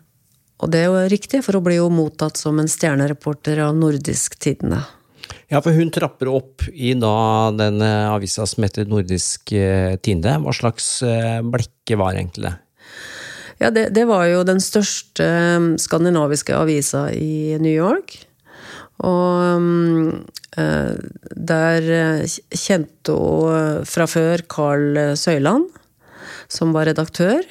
Og 0.62 0.70
det 0.70 0.84
er 0.84 0.90
jo 0.90 1.06
riktig, 1.10 1.42
for 1.42 1.58
hun 1.58 1.66
blir 1.66 1.80
jo 1.80 1.90
mottatt 1.90 2.38
som 2.38 2.60
en 2.62 2.70
stjernereporter 2.70 3.58
av 3.64 3.74
Nordisk-tidene. 3.74 4.82
Ja, 5.50 5.60
for 5.60 5.74
hun 5.74 5.90
trapper 5.92 6.30
opp 6.30 6.64
i 6.70 6.92
da 6.96 7.50
den 7.56 7.82
avisa 7.82 8.46
som 8.48 8.64
heter 8.64 8.86
Nordisk 8.88 9.52
Tinde. 10.04 10.36
Hva 10.44 10.54
slags 10.56 10.86
blekke 11.02 11.98
var 11.98 12.16
egentlig 12.16 12.46
det? 12.46 12.54
Ja, 13.62 13.70
det, 13.74 13.88
det 13.94 14.06
var 14.08 14.24
jo 14.30 14.46
den 14.46 14.62
største 14.62 15.26
skandinaviske 15.82 16.54
avisa 16.56 17.08
i 17.14 17.58
New 17.62 17.74
York. 17.74 18.16
Og 19.02 19.62
mm, 19.62 20.10
eh, 20.62 20.92
der 21.52 21.88
eh, 21.98 22.36
kjente 22.54 23.16
hun 23.16 23.88
fra 23.88 24.06
før 24.06 24.44
Carl 24.52 25.00
Søyland, 25.18 25.66
som 26.52 26.74
var 26.76 26.86
redaktør. 26.90 27.42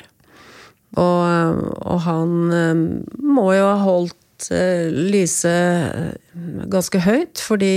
Og, 0.99 1.19
eh, 1.27 1.61
og 1.87 2.01
han 2.07 2.33
eh, 2.55 2.81
må 3.23 3.51
jo 3.55 3.67
ha 3.67 3.77
holdt 3.79 4.49
eh, 4.51 4.89
Lise 4.91 5.53
eh, 5.53 6.65
ganske 6.71 7.03
høyt, 7.05 7.39
fordi 7.39 7.75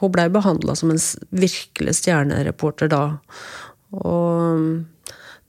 hun 0.00 0.14
blei 0.14 0.28
behandla 0.32 0.76
som 0.78 0.92
en 0.94 1.02
virkelig 1.30 1.98
stjernereporter 2.00 2.92
da. 2.92 3.04
Og 4.00 4.60
mm, 4.60 4.74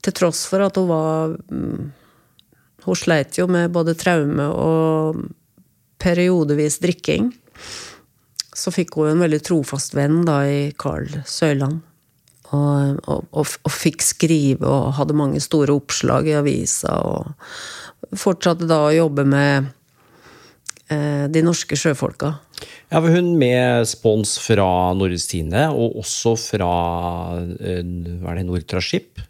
til 0.04 0.16
tross 0.18 0.44
for 0.50 0.64
at 0.64 0.78
hun 0.80 0.88
var 0.90 1.36
mm, 1.46 1.90
Hun 2.82 2.96
sleit 2.98 3.36
jo 3.38 3.44
med 3.46 3.70
både 3.70 3.92
traume 3.94 4.42
og 4.58 5.20
periodevis 6.02 6.80
drikking. 6.82 7.30
Så 8.52 8.72
fikk 8.74 8.98
hun 8.98 9.14
en 9.14 9.24
veldig 9.24 9.40
trofast 9.46 9.96
venn 9.96 10.22
da 10.28 10.42
i 10.44 10.60
Carl 10.78 11.08
Søyland. 11.28 11.80
Og, 12.52 12.98
og, 13.08 13.30
og, 13.32 13.70
fikk 13.72 14.04
skrive 14.04 14.68
og 14.68 14.92
hadde 14.98 15.16
mange 15.16 15.40
store 15.40 15.72
oppslag 15.72 16.28
i 16.28 16.36
avisa. 16.36 16.98
Og 17.00 18.18
fortsatte 18.18 18.68
da 18.68 18.82
å 18.84 18.92
jobbe 18.92 19.24
med 19.24 19.70
eh, 20.92 21.24
de 21.32 21.44
norske 21.46 21.78
sjøfolka. 21.80 22.34
Ja, 22.92 23.00
for 23.00 23.08
hun 23.08 23.32
med 23.40 23.88
spons 23.88 24.36
fra 24.42 24.66
Nordisk 24.98 25.32
Tine, 25.32 25.70
og 25.72 25.96
også 26.02 26.36
fra 26.36 26.72
eh, 27.56 27.80
hva 28.20 28.36
Nortraship, 28.44 29.22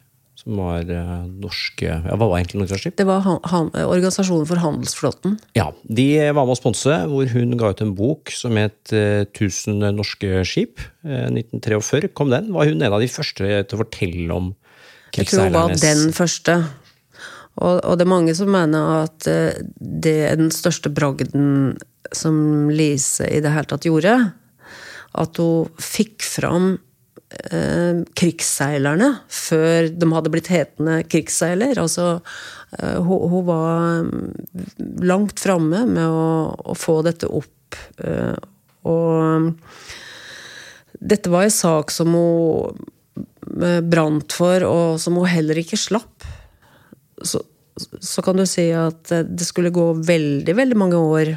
som 0.42 0.58
var 0.58 0.88
eh, 0.90 1.10
norske 1.42 1.86
Ja, 1.86 2.16
hva 2.16 2.26
var 2.26 2.40
egentlig 2.40 2.62
Nortraship? 2.62 2.96
Det 2.98 3.06
var 3.06 3.22
han, 3.26 3.38
han, 3.50 3.70
Organisasjonen 3.78 4.48
for 4.48 4.62
handelsflåten. 4.62 5.36
Ja, 5.58 5.68
de 5.84 6.08
var 6.34 6.46
med 6.48 6.56
å 6.56 6.58
sponse, 6.58 6.98
hvor 7.10 7.30
hun 7.30 7.56
ga 7.60 7.70
ut 7.72 7.82
en 7.84 7.94
bok 7.98 8.32
som 8.34 8.58
het 8.58 8.94
eh, 8.96 9.22
1000 9.28 9.86
norske 9.94 10.42
skip. 10.48 10.82
Eh, 11.06 11.28
1943 11.30 12.12
kom 12.18 12.32
den. 12.34 12.50
Var 12.54 12.72
hun 12.72 12.82
en 12.82 12.98
av 12.98 13.02
de 13.02 13.10
første 13.12 13.46
til 13.46 13.78
å 13.78 13.82
fortelle 13.84 14.34
om 14.34 14.52
Jeg 15.14 15.30
tror 15.30 15.46
hun 15.46 15.58
var 15.60 15.76
den 15.78 16.08
første. 16.16 16.58
Og, 17.60 17.78
og 17.84 17.98
det 17.98 18.06
er 18.06 18.14
mange 18.14 18.34
som 18.36 18.50
mener 18.50 19.02
at 19.04 19.28
eh, 19.30 19.62
det 19.76 20.18
er 20.30 20.38
den 20.40 20.52
største 20.54 20.90
bragden 20.92 21.76
som 22.12 22.70
Lise 22.72 23.28
i 23.28 23.42
det 23.44 23.52
hele 23.52 23.70
tatt 23.70 23.86
gjorde. 23.86 24.16
At 25.12 25.38
hun 25.38 25.70
fikk 25.78 26.24
fram 26.24 26.74
eh, 27.50 28.02
krigsseilerne 28.18 29.10
før 29.32 29.88
de 29.92 30.08
hadde 30.14 30.32
blitt 30.34 30.50
hetende 30.52 31.00
krigsseiler. 31.08 31.78
Altså, 31.82 32.20
eh, 32.78 32.98
hun, 33.02 33.28
hun 33.32 33.46
var 33.48 34.06
mm, 34.08 35.02
langt 35.08 35.42
framme 35.42 35.84
med 35.90 36.06
å, 36.06 36.26
å 36.52 36.78
få 36.78 37.00
dette 37.06 37.30
opp. 37.30 37.78
Eh, 38.02 38.36
og 38.88 39.52
dette 41.02 41.30
var 41.32 41.46
en 41.46 41.54
sak 41.54 41.94
som 41.94 42.12
hun 42.14 42.82
eh, 43.62 43.80
brant 43.82 44.34
for, 44.34 44.66
og 44.66 45.00
som 45.02 45.18
hun 45.18 45.30
heller 45.30 45.62
ikke 45.62 45.80
slapp. 45.80 46.26
Så, 47.22 47.42
så 47.78 48.22
kan 48.24 48.38
du 48.38 48.46
si 48.48 48.68
at 48.76 49.14
eh, 49.14 49.26
det 49.26 49.46
skulle 49.48 49.74
gå 49.74 49.92
veldig, 50.02 50.56
veldig 50.58 50.78
mange 50.78 51.00
år 51.00 51.34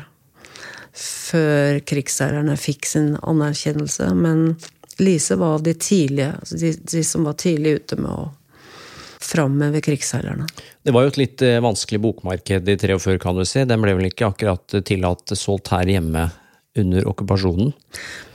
før 0.95 1.81
krigsseilerne 1.83 2.55
fikk 2.59 2.87
sin 2.87 3.15
anerkjennelse. 3.19 4.07
Men 4.15 4.55
Lise 5.03 5.35
var 5.39 5.59
de 5.59 5.73
tidlige, 5.73 6.31
altså 6.39 6.57
de, 6.59 6.71
de 6.91 7.03
som 7.03 7.27
var 7.27 7.35
tidlig 7.41 7.79
ute 7.81 7.99
med 7.99 8.11
å 8.11 8.29
framheve 9.25 9.81
krigsseilerne. 9.81 10.47
Det 10.85 10.93
var 10.93 11.05
jo 11.05 11.13
et 11.13 11.19
litt 11.19 11.43
eh, 11.43 11.59
vanskelig 11.63 12.01
bokmarked 12.03 12.69
i 12.69 12.77
43, 12.77 13.17
kan 13.21 13.37
du 13.37 13.43
si. 13.47 13.63
Den 13.67 13.81
ble 13.83 13.95
vel 13.97 14.09
ikke 14.11 14.29
akkurat 14.29 14.77
tillatt 14.85 15.33
solgt 15.35 15.73
her 15.73 15.89
hjemme 15.89 16.29
under 16.75 17.07
okkupasjonen? 17.09 17.71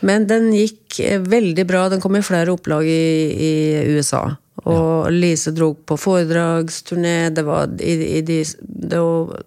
Men 0.07 0.27
den 0.31 0.51
gikk 0.57 1.01
eh, 1.05 1.20
veldig 1.20 1.66
bra. 1.68 1.87
Den 1.92 2.03
kom 2.03 2.18
i 2.18 2.25
flere 2.27 2.55
opplag 2.57 2.88
i, 2.88 3.05
i 3.49 3.53
USA. 3.94 4.27
Og 4.68 5.09
Lise 5.14 5.55
dro 5.57 5.73
på 5.75 5.96
foredragsturné. 6.01 7.31
Det 7.37 7.44
var, 7.46 7.70
i, 7.81 7.94
i 8.18 8.20
de, 8.27 8.42
det 8.61 9.01
var 9.01 9.40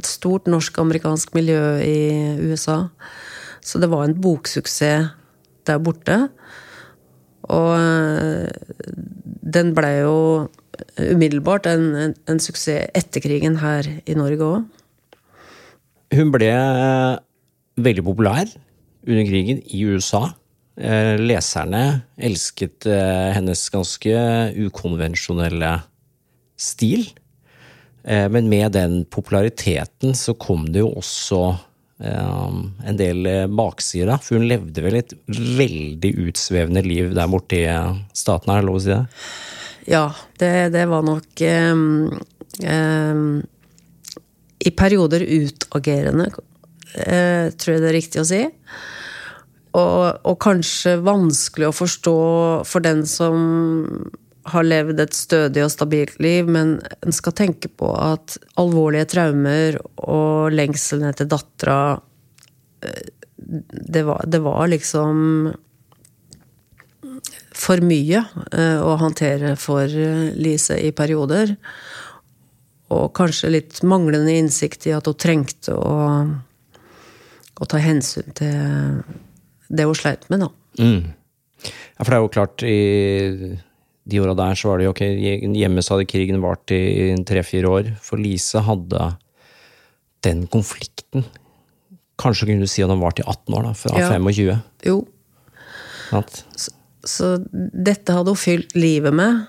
et 0.00 0.08
stort 0.08 0.50
norsk-amerikansk 0.50 1.34
miljø 1.38 1.62
i 1.84 2.00
USA. 2.42 2.84
Så 3.60 3.78
det 3.78 3.90
var 3.92 4.06
en 4.06 4.16
boksuksess 4.18 5.16
der 5.70 5.82
borte. 5.82 6.18
Og 7.50 7.70
eh, 7.78 8.50
den 9.56 9.72
ble 9.76 9.92
jo 10.02 10.18
umiddelbart 11.00 11.66
en, 11.70 11.88
en, 11.96 12.14
en 12.30 12.42
suksess 12.42 12.90
etter 12.96 13.22
krigen 13.24 13.58
her 13.62 13.88
i 14.06 14.16
Norge 14.18 14.44
òg. 14.46 14.68
Hun 16.10 16.32
ble 16.34 16.50
veldig 17.80 18.04
populær 18.06 18.48
under 19.06 19.24
krigen 19.28 19.62
i 19.70 19.84
USA. 19.86 20.32
Eh, 20.80 21.16
Leserne 21.20 22.02
elsket 22.18 22.86
eh, 22.88 23.30
hennes 23.36 23.62
ganske 23.72 24.14
ukonvensjonelle 24.66 25.72
stil. 26.60 27.08
Eh, 28.04 28.28
Men 28.32 28.48
med 28.52 28.72
den 28.76 29.04
populariteten 29.04 30.14
så 30.16 30.34
kom 30.40 30.68
det 30.72 30.82
jo 30.84 30.92
også 31.00 31.42
eh, 31.50 31.66
en 32.00 32.96
del 32.96 33.26
eh, 33.28 33.46
baksider, 33.46 34.08
da. 34.08 34.18
For 34.22 34.38
hun 34.38 34.48
levde 34.48 34.84
vel 34.84 35.00
et 35.00 35.14
veldig 35.28 36.12
utsvevende 36.26 36.82
liv 36.86 37.12
der 37.16 37.30
borte 37.30 37.58
i 37.58 37.66
eh, 37.68 37.98
staten, 38.16 38.52
er 38.52 38.62
det 38.62 38.68
lov 38.68 38.78
å 38.78 38.84
si 38.84 38.92
det? 38.92 39.02
Ja, 39.90 40.04
det, 40.40 40.52
det 40.74 40.86
var 40.90 41.04
nok 41.04 41.42
ehm, 41.44 41.84
ehm, 42.62 43.26
I 44.60 44.72
perioder 44.76 45.24
utagerende, 45.24 46.30
eh, 46.94 47.50
tror 47.56 47.74
jeg 47.74 47.84
det 47.84 47.90
er 47.90 47.98
riktig 47.98 48.22
å 48.22 48.28
si. 48.28 48.42
Og, 49.70 50.26
og 50.26 50.40
kanskje 50.42 50.96
vanskelig 51.06 51.68
å 51.68 51.76
forstå 51.76 52.18
for 52.66 52.84
den 52.84 53.04
som 53.06 53.38
har 54.52 54.66
levd 54.66 55.00
et 55.02 55.16
stødig 55.16 55.64
og 55.64 55.72
stabilt 55.72 56.20
liv, 56.22 56.48
men 56.50 56.78
en 57.00 57.14
skal 57.14 57.36
tenke 57.36 57.70
på 57.70 57.90
at 57.94 58.36
alvorlige 58.60 59.08
traumer 59.14 59.80
og 60.02 60.54
lengselen 60.54 61.10
etter 61.10 61.28
dattera 61.30 61.80
eh, 62.84 63.10
det 63.40 64.04
det 64.28 64.40
var 64.44 64.68
liksom 64.68 65.50
for 67.60 67.82
mye 67.84 68.22
eh, 68.52 68.80
å 68.80 68.96
håndtere 69.00 69.54
for 69.60 69.84
eh, 69.84 70.30
Lise 70.36 70.78
i 70.80 70.92
perioder. 70.96 71.54
Og 72.90 73.12
kanskje 73.14 73.52
litt 73.54 73.80
manglende 73.86 74.34
innsikt 74.34 74.88
i 74.88 74.94
at 74.96 75.06
hun 75.06 75.18
trengte 75.20 75.76
å, 75.76 75.96
å 77.60 77.68
ta 77.70 77.80
hensyn 77.80 78.32
til 78.36 79.02
det 79.70 79.86
hun 79.86 79.98
sleit 79.98 80.26
med, 80.32 80.46
da. 80.46 80.50
Mm. 80.80 81.12
Ja, 81.62 82.04
for 82.04 82.10
det 82.10 82.16
er 82.16 82.24
jo 82.24 82.32
klart, 82.34 82.64
i 82.64 82.78
de 84.10 84.20
åra 84.22 84.34
der 84.38 84.58
så 84.58 84.70
var 84.70 84.80
det 84.80 84.88
jo 84.88 84.92
ok, 84.94 85.02
hjemme 85.56 85.82
så 85.84 85.96
hadde 85.96 86.08
krigen 86.10 86.42
vart 86.42 86.72
i 86.74 87.14
tre-fire 87.28 87.70
år. 87.70 87.92
For 88.04 88.20
Lise 88.20 88.62
hadde 88.66 89.12
den 90.26 90.44
konflikten 90.52 91.24
Kanskje 92.20 92.50
kunne 92.50 92.66
du 92.66 92.68
si 92.68 92.82
at 92.84 92.90
den 92.92 93.00
varte 93.00 93.22
i 93.22 93.24
18 93.24 93.54
år, 93.56 93.62
da, 93.64 93.70
fra 93.72 93.96
Ja. 93.96 94.10
25. 94.12 94.58
Jo, 94.84 94.98
Så, 96.52 96.74
Så 97.00 97.28
dette 97.48 98.12
hadde 98.12 98.28
hun 98.28 98.36
fylt 98.36 98.74
livet 98.76 99.14
med. 99.16 99.46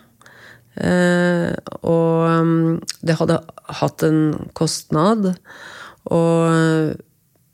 Eh, 0.79 1.51
og 1.83 2.45
mm, 2.47 2.77
det 3.03 3.17
hadde 3.19 3.41
hatt 3.81 4.05
en 4.07 4.21
kostnad. 4.55 5.33
Og 6.07 6.95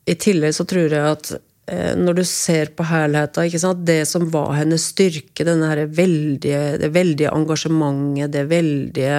i 0.05 0.15
tillegg 0.21 0.53
så 0.53 0.67
tror 0.69 0.93
jeg 0.93 1.01
at 1.01 1.31
når 1.67 2.15
du 2.15 2.23
ser 2.23 2.69
på 2.77 2.85
herligheta, 2.87 3.43
det 3.83 4.05
som 4.07 4.29
var 4.31 4.53
hennes 4.55 4.85
styrke, 4.93 5.43
veldige, 5.43 6.61
det 6.79 6.89
veldige 6.95 7.33
engasjementet, 7.35 8.31
det 8.31 8.45
veldige, 8.47 9.17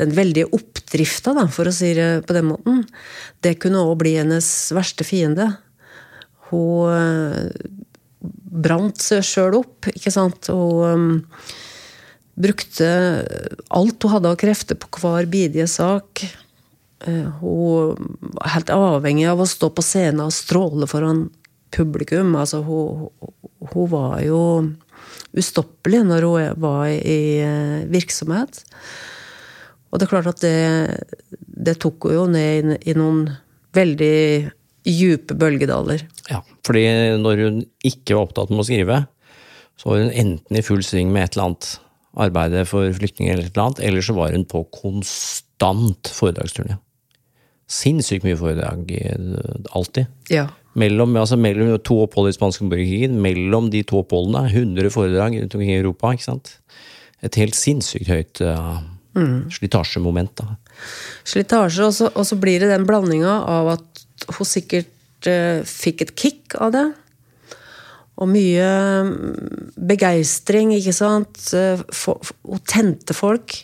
den 0.00 0.16
veldige 0.16 0.50
oppdrifta, 0.50 1.36
for 1.54 1.70
å 1.70 1.74
si 1.74 1.92
det 1.94 2.26
på 2.26 2.34
den 2.34 2.50
måten, 2.50 2.82
det 3.46 3.60
kunne 3.62 3.84
òg 3.86 4.00
bli 4.02 4.16
hennes 4.18 4.48
verste 4.74 5.06
fiende. 5.06 5.52
Hun 6.50 6.90
eh, 6.92 7.50
brant 8.52 9.00
seg 9.00 9.24
sjøl 9.24 9.60
opp, 9.62 9.88
ikke 9.92 10.12
sant. 10.12 10.50
Og 10.52 10.84
um, 10.92 11.10
brukte 12.34 12.88
alt 13.72 14.04
hun 14.04 14.14
hadde 14.16 14.32
av 14.32 14.40
krefter 14.40 14.78
på 14.78 14.90
hver 15.00 15.28
bidige 15.30 15.68
sak. 15.70 16.24
Eh, 17.06 17.28
hun 17.40 18.18
var 18.36 18.56
helt 18.56 18.72
avhengig 18.74 19.28
av 19.30 19.42
å 19.42 19.48
stå 19.48 19.72
på 19.74 19.84
scenen 19.84 20.26
og 20.26 20.36
stråle 20.36 20.88
foran 20.90 21.26
publikum. 21.74 22.34
Altså, 22.38 22.62
hun, 22.66 23.08
hun 23.72 23.90
var 23.92 24.20
jo 24.24 24.40
ustoppelig 25.36 26.02
når 26.06 26.26
hun 26.28 26.60
var 26.62 26.88
i 26.92 27.20
eh, 27.42 27.84
virksomhet. 27.92 28.62
Og 29.92 30.00
det 30.00 30.06
er 30.06 30.12
klart 30.12 30.30
at 30.30 30.40
det, 30.40 30.56
det 31.68 31.78
tok 31.82 32.08
henne 32.08 32.16
jo 32.16 32.26
ned 32.32 32.72
i, 32.78 32.92
i 32.92 32.96
noen 32.96 33.26
veldig 33.76 34.50
dype 34.88 35.36
bølgedaler. 35.38 36.04
Ja, 36.30 36.40
fordi 36.66 36.84
når 37.22 37.42
hun 37.46 37.58
ikke 37.86 38.16
var 38.16 38.26
opptatt 38.26 38.52
med 38.52 38.64
å 38.64 38.68
skrive, 38.68 39.02
så 39.80 39.90
var 39.92 40.02
hun 40.02 40.14
enten 40.24 40.58
i 40.58 40.64
full 40.64 40.82
sving 40.86 41.12
med 41.12 41.26
et 41.26 41.36
eller 41.36 41.50
annet 41.52 41.68
arbeid 42.22 42.56
for 42.68 42.88
flyktninger, 42.92 43.34
eller 43.36 43.48
et 43.48 43.54
eller 43.56 43.68
annet, 43.70 43.84
eller 43.88 44.04
så 44.04 44.16
var 44.16 44.34
hun 44.36 44.44
på 44.48 44.64
konstant 44.74 46.10
foredragsturné. 46.12 46.76
Sinnssykt 47.72 48.26
mye 48.26 48.36
foredrag. 48.36 48.90
eh, 48.92 49.70
Alltid. 49.76 50.10
Ja. 50.32 50.48
Mellom, 50.78 51.16
altså 51.20 51.36
mellom 51.36 51.74
to 51.84 51.98
opphold 52.06 52.30
i 52.30 52.36
spanske 52.36 52.64
borgerkrigen, 52.64 53.18
mellom 53.20 53.68
de 53.72 53.82
to 53.84 54.00
oppholdene, 54.00 54.46
100 54.48 54.92
foredrag 54.94 55.36
rundt 55.36 55.56
omkring 55.56 55.74
i 55.74 55.80
Europa. 55.80 56.14
ikke 56.14 56.28
sant? 56.30 56.54
Et 57.22 57.38
helt 57.38 57.56
sinnssykt 57.56 58.08
høyt 58.08 58.40
uh, 58.46 58.80
slitasjemoment. 59.52 60.32
da. 60.40 60.56
Slitasje, 61.28 61.90
og 62.08 62.24
så, 62.26 62.40
blir 62.40 62.64
det 62.64 62.72
den 62.72 62.88
blandinga 62.88 63.36
av 63.52 63.74
at 63.76 64.04
hun 64.38 64.48
sikkert 64.48 65.28
uh, 65.28 65.60
fikk 65.68 66.06
et 66.06 66.14
kick 66.16 66.56
av 66.56 66.72
det. 66.74 66.86
Og 68.22 68.28
mye 68.30 68.70
mm, 69.08 69.74
begeistring, 69.88 70.74
ikke 70.76 70.94
sant. 70.94 71.40
Eh, 71.56 71.80
Hun 72.44 72.60
tente 72.68 73.16
folk. 73.16 73.54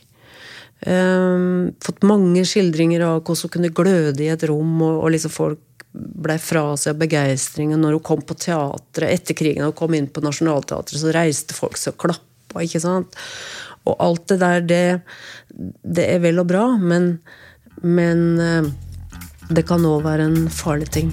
Um, 0.86 1.74
fått 1.82 2.04
mange 2.06 2.44
skildringer 2.46 3.02
av 3.02 3.16
hvordan 3.26 3.48
hun 3.48 3.52
kunne 3.52 3.72
gløde 3.74 4.22
i 4.22 4.30
et 4.30 4.44
rom, 4.46 4.76
og, 4.78 5.02
og 5.02 5.10
liksom 5.10 5.32
folk 5.34 5.62
blei 5.98 6.38
fra 6.42 6.72
seg 6.78 6.94
av 6.94 7.02
begeistring. 7.02 7.74
Og 7.74 7.82
når 7.82 7.98
hun 7.98 8.06
kom 8.10 8.24
på 8.26 8.36
teatret 8.38 9.12
etter 9.12 9.38
krigen 9.38 9.68
og 9.68 9.76
kom 9.78 9.96
inn 9.98 10.10
på 10.10 10.24
Nationaltheatret, 10.24 11.00
så 11.00 11.14
reiste 11.14 11.56
folk 11.56 11.78
seg 11.80 11.96
og 11.96 12.06
klappa. 12.06 12.64
ikke 12.64 12.82
sant? 12.82 13.18
Og 13.88 13.96
alt 14.04 14.26
det 14.32 14.40
der, 14.42 14.60
det, 14.68 14.82
det 15.82 16.08
er 16.12 16.22
vel 16.24 16.42
og 16.42 16.50
bra, 16.50 16.66
men, 16.76 17.16
men 17.82 18.24
eh, 18.42 18.70
det 19.48 19.64
kan 19.68 19.86
òg 19.88 20.04
være 20.04 20.28
en 20.28 20.48
farlig 20.52 20.90
ting. 20.98 21.12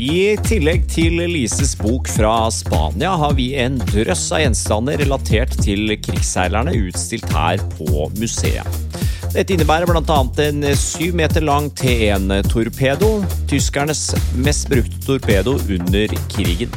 I 0.00 0.32
tillegg 0.40 0.86
til 0.88 1.18
Lises 1.28 1.74
bok 1.76 2.08
fra 2.08 2.32
Spania 2.54 3.10
har 3.20 3.34
vi 3.36 3.50
en 3.60 3.76
drøss 3.92 4.30
av 4.32 4.40
gjenstander 4.46 4.96
relatert 5.02 5.52
til 5.60 5.92
krigsseilerne 6.00 6.72
utstilt 6.88 7.28
her 7.36 7.60
på 7.76 8.08
museet. 8.16 8.89
Dette 9.30 9.54
innebærer 9.54 9.86
bl.a. 9.86 10.14
en 10.42 10.64
syv 10.74 11.14
meter 11.14 11.44
lang 11.46 11.68
T1-torpedo, 11.78 13.20
tyskernes 13.46 14.08
mest 14.42 14.66
brukte 14.72 14.98
torpedo 15.04 15.54
under 15.70 16.10
krigen. 16.32 16.72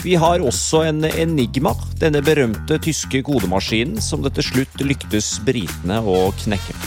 Vi 0.00 0.14
har 0.16 0.40
også 0.40 0.86
en 0.88 1.04
Enigma, 1.10 1.74
denne 2.00 2.22
berømte 2.24 2.78
tyske 2.80 3.20
kodemaskinen 3.26 4.00
som 4.00 4.24
det 4.24 4.32
til 4.38 4.48
slutt 4.48 4.80
lyktes 4.80 5.34
britene 5.44 6.00
å 6.00 6.30
knekke. 6.40 6.78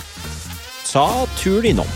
Ta 0.89 1.05
turen 1.37 1.75
innom. 1.75 1.93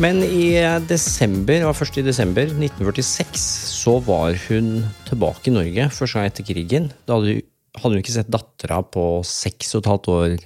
Men 0.00 0.24
i 0.24 0.56
desember, 0.88 1.60
det 1.60 1.68
var 1.68 1.76
først 1.76 2.00
i 2.00 2.08
desember 2.08 2.48
1946 2.48 3.46
så 3.84 4.00
var 4.02 4.40
hun 4.48 4.78
tilbake 5.04 5.52
i 5.52 5.58
Norge 5.60 5.90
først 5.92 6.24
etter 6.24 6.46
krigen. 6.48 6.88
Da 7.04 7.20
hadde 7.20 7.42
hadde 7.82 7.96
hun 7.96 8.02
ikke 8.02 8.14
sett 8.14 8.32
dattera 8.32 8.80
på 8.86 9.04
seks 9.26 9.74
og 9.76 9.82
et 9.82 9.90
halvt 9.90 10.10
år, 10.14 10.36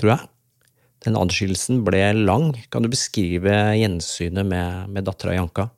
tror 0.00 0.14
jeg. 0.14 0.30
Den 1.06 1.16
adskillelsen 1.16 1.82
ble 1.86 2.02
lang. 2.18 2.50
Kan 2.72 2.84
du 2.84 2.90
beskrive 2.92 3.56
gjensynet 3.78 4.48
med, 4.48 4.90
med 4.92 5.06
dattera 5.08 5.36
Janka? 5.38 5.70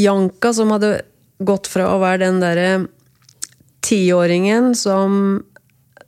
Janka, 0.00 0.52
som 0.56 0.72
hadde 0.72 1.02
gått 1.42 1.68
fra 1.68 1.90
å 1.92 2.00
være 2.00 2.22
den 2.24 2.40
derre 2.40 2.70
tiåringen 3.84 4.72
som 4.78 5.42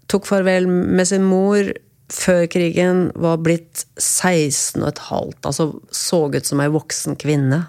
tok 0.09 0.29
farvel 0.29 0.69
med 0.69 1.09
sin 1.09 1.25
mor 1.27 1.73
før 2.13 2.45
krigen, 2.53 3.09
var 3.17 3.41
blitt 3.43 3.87
16 3.99 4.83
og 4.83 4.89
et 4.91 5.05
halvt. 5.09 5.41
Altså 5.49 5.71
så 5.93 6.27
ut 6.31 6.47
som 6.47 6.63
ei 6.63 6.71
voksen 6.73 7.19
kvinne. 7.21 7.65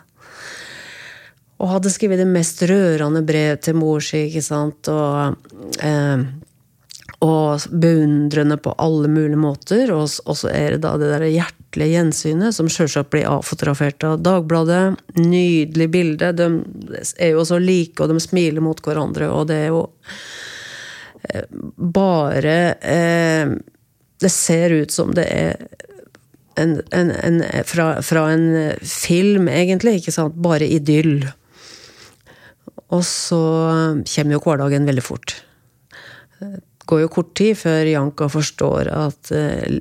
Og 1.66 1.72
hadde 1.74 1.90
skrevet 1.90 2.22
det 2.22 2.30
mest 2.30 2.60
rørende 2.70 3.24
brev 3.26 3.58
til 3.66 3.74
mor 3.80 4.04
si, 4.06 4.28
ikke 4.28 4.44
sant. 4.46 4.86
Og, 4.92 5.34
eh, 5.82 6.26
og 7.26 7.64
beundrende 7.72 8.58
på 8.62 8.76
alle 8.78 9.10
mulige 9.10 9.40
måter. 9.42 9.90
Og, 9.96 10.06
så 10.14 10.52
er 10.52 10.76
det 10.76 10.84
da 10.84 10.92
det 11.02 11.10
der 11.10 11.26
hjertelige 11.26 11.96
gjensynet, 11.96 12.54
som 12.54 12.70
sjølsagt 12.70 13.10
blir 13.16 13.26
avfotografert 13.32 14.06
av 14.06 14.22
Dagbladet. 14.22 15.00
Nydelig 15.18 15.88
bilde. 15.90 16.30
De 16.38 16.50
er 17.18 17.34
jo 17.34 17.46
så 17.50 17.58
like, 17.58 17.98
og 17.98 18.14
de 18.14 18.22
smiler 18.22 18.62
mot 18.62 18.82
hverandre, 18.86 19.32
og 19.34 19.48
det 19.50 19.58
er 19.64 19.74
jo 19.74 19.88
eh, 21.32 21.50
bare 21.76 22.60
eh, 22.78 23.56
Det 24.22 24.32
ser 24.32 24.72
ut 24.72 24.92
som 24.94 25.18
det 25.18 25.26
er 25.26 25.66
en, 26.56 26.78
en, 26.92 27.10
en, 27.12 27.42
fra, 27.68 28.02
fra 28.06 28.30
en 28.32 28.46
film, 28.86 29.50
egentlig. 29.50 29.98
ikke 30.00 30.14
sant? 30.14 30.38
Bare 30.40 30.70
idyll. 30.70 31.26
Og 32.94 33.02
så 33.08 33.42
kommer 34.06 34.36
jo 34.36 34.42
hverdagen 34.44 34.86
veldig 34.86 35.04
fort. 35.06 35.40
Det 36.40 36.92
går 36.92 37.02
jo 37.02 37.12
kort 37.16 37.32
tid 37.38 37.58
før 37.58 37.88
Janka 37.90 38.28
forstår 38.30 38.92
at 38.94 39.32
eh, 39.34 39.80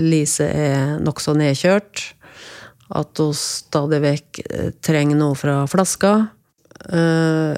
Lise 0.00 0.46
er 0.48 0.96
nokså 1.04 1.34
nedkjørt. 1.36 2.04
At 2.96 3.20
hun 3.20 3.36
stadig 3.36 4.00
vekk 4.04 4.40
eh, 4.46 4.70
trenger 4.80 5.20
noe 5.20 5.36
fra 5.36 5.64
flaska. 5.68 6.14
Eh, 6.88 7.56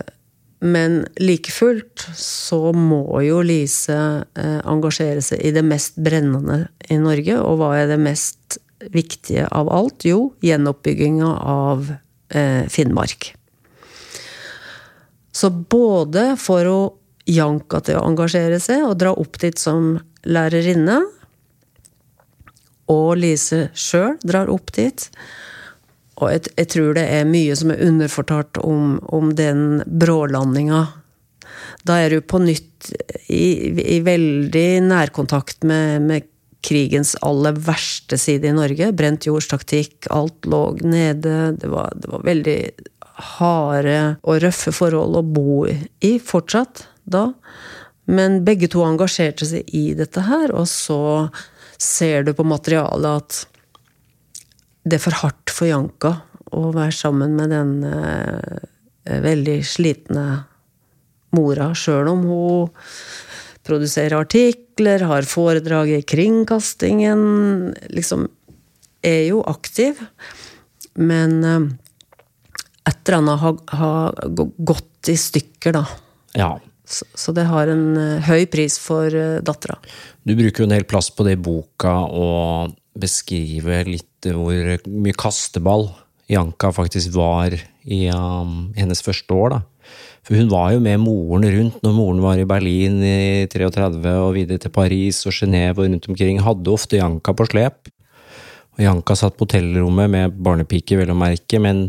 Men 0.59 1.05
like 1.23 1.53
fullt 1.55 2.09
så 2.19 2.73
må 2.75 3.21
jo 3.23 3.39
Lise 3.47 3.95
engasjere 4.35 5.23
seg 5.23 5.45
i 5.47 5.53
det 5.55 5.63
mest 5.63 5.95
brennende 6.03 6.65
i 6.91 6.99
Norge. 6.99 7.39
Og 7.39 7.61
hva 7.61 7.77
er 7.79 7.87
det 7.93 8.01
mest 8.03 8.59
viktige 8.91 9.47
av 9.47 9.71
alt? 9.71 10.03
Jo, 10.03 10.33
gjenoppbygginga 10.43 11.31
av 11.55 11.87
Finnmark. 12.75 13.38
Så 15.38 15.51
både 15.51 16.33
får 16.40 16.64
hun 16.66 16.96
Janka 17.29 17.83
til 17.85 17.98
å 17.98 18.07
engasjere 18.09 18.57
seg 18.62 18.87
og 18.87 18.96
dra 19.03 19.12
opp 19.12 19.37
dit 19.42 19.61
som 19.61 19.98
lærerinne, 20.24 21.03
og 22.88 23.18
Lise 23.20 23.66
sjøl 23.77 24.16
drar 24.24 24.48
opp 24.48 24.72
dit. 24.72 25.05
Og 26.18 26.33
jeg, 26.33 26.48
jeg 26.57 26.70
tror 26.72 26.96
det 26.96 27.05
er 27.12 27.29
mye 27.29 27.57
som 27.61 27.74
er 27.74 27.85
underfortalt 27.85 28.62
om, 28.64 28.96
om 29.12 29.35
den 29.37 29.83
brålandinga. 29.85 30.87
Da 31.87 32.01
er 32.01 32.16
du 32.16 32.24
på 32.24 32.40
nytt 32.42 32.88
i, 33.29 33.68
i 33.85 34.01
veldig 34.07 34.68
nærkontakt 34.88 35.68
med, 35.68 36.09
med 36.09 36.33
krigens 36.64 37.14
aller 37.22 37.61
verste 37.68 38.18
side 38.18 38.48
i 38.48 38.57
Norge. 38.57 38.90
Brent 38.96 39.29
jordstaktikk, 39.29 40.09
alt 40.11 40.48
lå 40.48 40.62
nede. 40.81 41.53
Det 41.61 41.70
var, 41.70 41.92
det 41.94 42.11
var 42.11 42.24
veldig 42.27 42.61
harde 43.19 43.99
og 44.23 44.41
røffe 44.45 44.73
forhold 44.75 45.19
å 45.19 45.27
bo 45.27 45.65
i 45.67 46.13
fortsatt 46.23 46.87
da. 47.09 47.29
Men 48.09 48.43
begge 48.47 48.71
to 48.73 48.85
engasjerte 48.87 49.47
seg 49.49 49.69
i 49.77 49.93
dette 49.99 50.23
her, 50.25 50.53
og 50.57 50.69
så 50.71 51.29
ser 51.79 52.25
du 52.25 52.33
på 52.35 52.47
materialet 52.49 53.23
at 53.23 53.41
det 54.89 54.97
er 54.97 55.05
for 55.05 55.19
hardt 55.21 55.53
for 55.53 55.69
Janka 55.69 56.15
å 56.57 56.71
være 56.73 56.95
sammen 56.97 57.35
med 57.37 57.53
den 57.53 57.73
eh, 57.85 59.19
veldig 59.25 59.59
slitne 59.67 60.25
mora, 61.37 61.75
sjøl 61.77 62.09
om 62.15 62.25
hun 62.25 62.87
produserer 63.69 64.17
artikler, 64.17 65.05
har 65.05 65.29
foredrag 65.29 65.93
i 65.99 66.01
kringkastingen, 66.09 67.21
liksom 67.93 68.25
er 69.05 69.27
jo 69.29 69.43
aktiv. 69.51 70.01
Men 70.97 71.37
eh, 71.45 71.69
et 72.88 72.98
eller 73.05 73.18
annet 73.18 73.42
har, 73.42 73.61
har 73.79 74.18
gått 74.57 75.12
i 75.12 75.16
stykker, 75.18 75.77
da. 75.77 75.85
Ja. 76.38 76.51
Så, 76.88 77.05
så 77.12 77.35
det 77.37 77.44
har 77.51 77.68
en 77.68 77.87
eh, 78.01 78.24
høy 78.24 78.46
pris 78.48 78.79
for 78.81 79.12
uh, 79.12 79.40
dattera. 79.44 79.77
Du 80.24 80.33
bruker 80.38 80.64
jo 80.64 80.68
en 80.68 80.77
hel 80.77 80.87
plass 80.88 81.11
på 81.12 81.27
det 81.27 81.37
i 81.37 81.40
boka 81.40 81.94
og 82.09 82.77
beskrive 82.98 83.83
litt 83.87 84.29
hvor 84.33 84.79
mye 84.88 85.16
kasteball 85.16 85.90
Janka 86.29 86.72
faktisk 86.74 87.12
var 87.14 87.55
i 87.88 88.01
um, 88.12 88.70
hennes 88.77 89.05
første 89.05 89.37
år. 89.37 89.55
da. 89.55 89.61
For 90.27 90.37
hun 90.37 90.51
var 90.53 90.74
jo 90.74 90.81
med 90.85 91.01
moren 91.01 91.46
rundt 91.48 91.79
når 91.85 91.94
moren 91.96 92.18
var 92.20 92.40
i 92.40 92.48
Berlin 92.48 92.98
i 93.01 93.46
33 93.48 94.12
og 94.18 94.35
videre 94.37 94.61
til 94.61 94.72
Paris 94.74 95.22
og 95.29 95.33
Genéve 95.33 95.79
og 95.79 95.87
rundt 95.87 96.09
omkring. 96.11 96.42
Hadde 96.44 96.74
ofte 96.74 97.01
Janka 97.01 97.33
på 97.33 97.46
slep. 97.48 97.88
Og 98.77 98.85
Janka 98.85 99.16
satt 99.16 99.38
på 99.38 99.46
hotellrommet 99.46 100.12
med 100.12 100.37
barnepike, 100.44 100.98
vel 101.01 101.14
å 101.14 101.16
merke, 101.16 101.62
men 101.62 101.87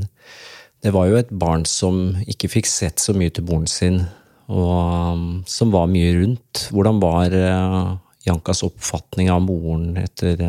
det 0.83 0.93
var 0.95 1.09
jo 1.09 1.17
et 1.19 1.31
barn 1.31 1.65
som 1.67 2.15
ikke 2.29 2.49
fikk 2.51 2.69
sett 2.69 3.01
så 3.03 3.15
mye 3.17 3.33
til 3.35 3.45
moren 3.49 3.67
sin, 3.69 4.03
og 4.49 5.15
um, 5.15 5.25
som 5.49 5.73
var 5.73 5.89
mye 5.91 6.13
rundt. 6.17 6.69
Hvordan 6.73 7.01
var 7.03 7.35
uh, 7.35 7.97
Jankas 8.25 8.63
oppfatning 8.67 9.29
av 9.33 9.43
moren 9.45 9.97
etter, 9.99 10.39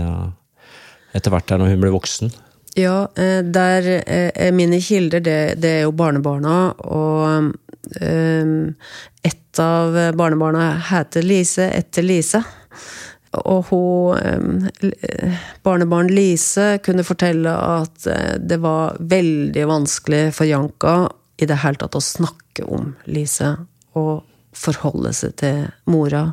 etter 1.15 1.35
hvert 1.35 1.49
der 1.51 1.61
når 1.61 1.75
hun 1.75 1.83
ble 1.85 1.93
voksen? 1.95 2.33
Ja, 2.79 3.09
der 3.17 3.87
er 4.07 4.53
mine 4.55 4.79
kilder, 4.83 5.23
det, 5.25 5.39
det 5.63 5.71
er 5.79 5.85
jo 5.87 5.95
barnebarna. 5.97 6.57
Og 6.87 7.51
ett 9.27 9.63
av 9.63 9.99
barnebarna 10.19 10.67
heter 10.91 11.27
Lise 11.27 11.67
etter 11.79 12.07
Lise. 12.07 12.43
Og 13.39 13.69
hun 13.71 14.65
Barnebarn 15.63 16.11
Lise 16.11 16.81
kunne 16.83 17.07
fortelle 17.07 17.53
at 17.55 18.09
det 18.43 18.59
var 18.63 18.99
veldig 18.99 19.67
vanskelig 19.71 20.25
for 20.35 20.51
Janka 20.51 20.95
i 21.41 21.47
det 21.47 21.61
hele 21.63 21.79
tatt 21.79 21.95
å 21.95 22.03
snakke 22.03 22.67
om 22.67 22.95
Lise. 23.07 23.55
Og 23.95 24.27
forholde 24.57 25.13
seg 25.15 25.37
til 25.39 25.63
mora. 25.91 26.25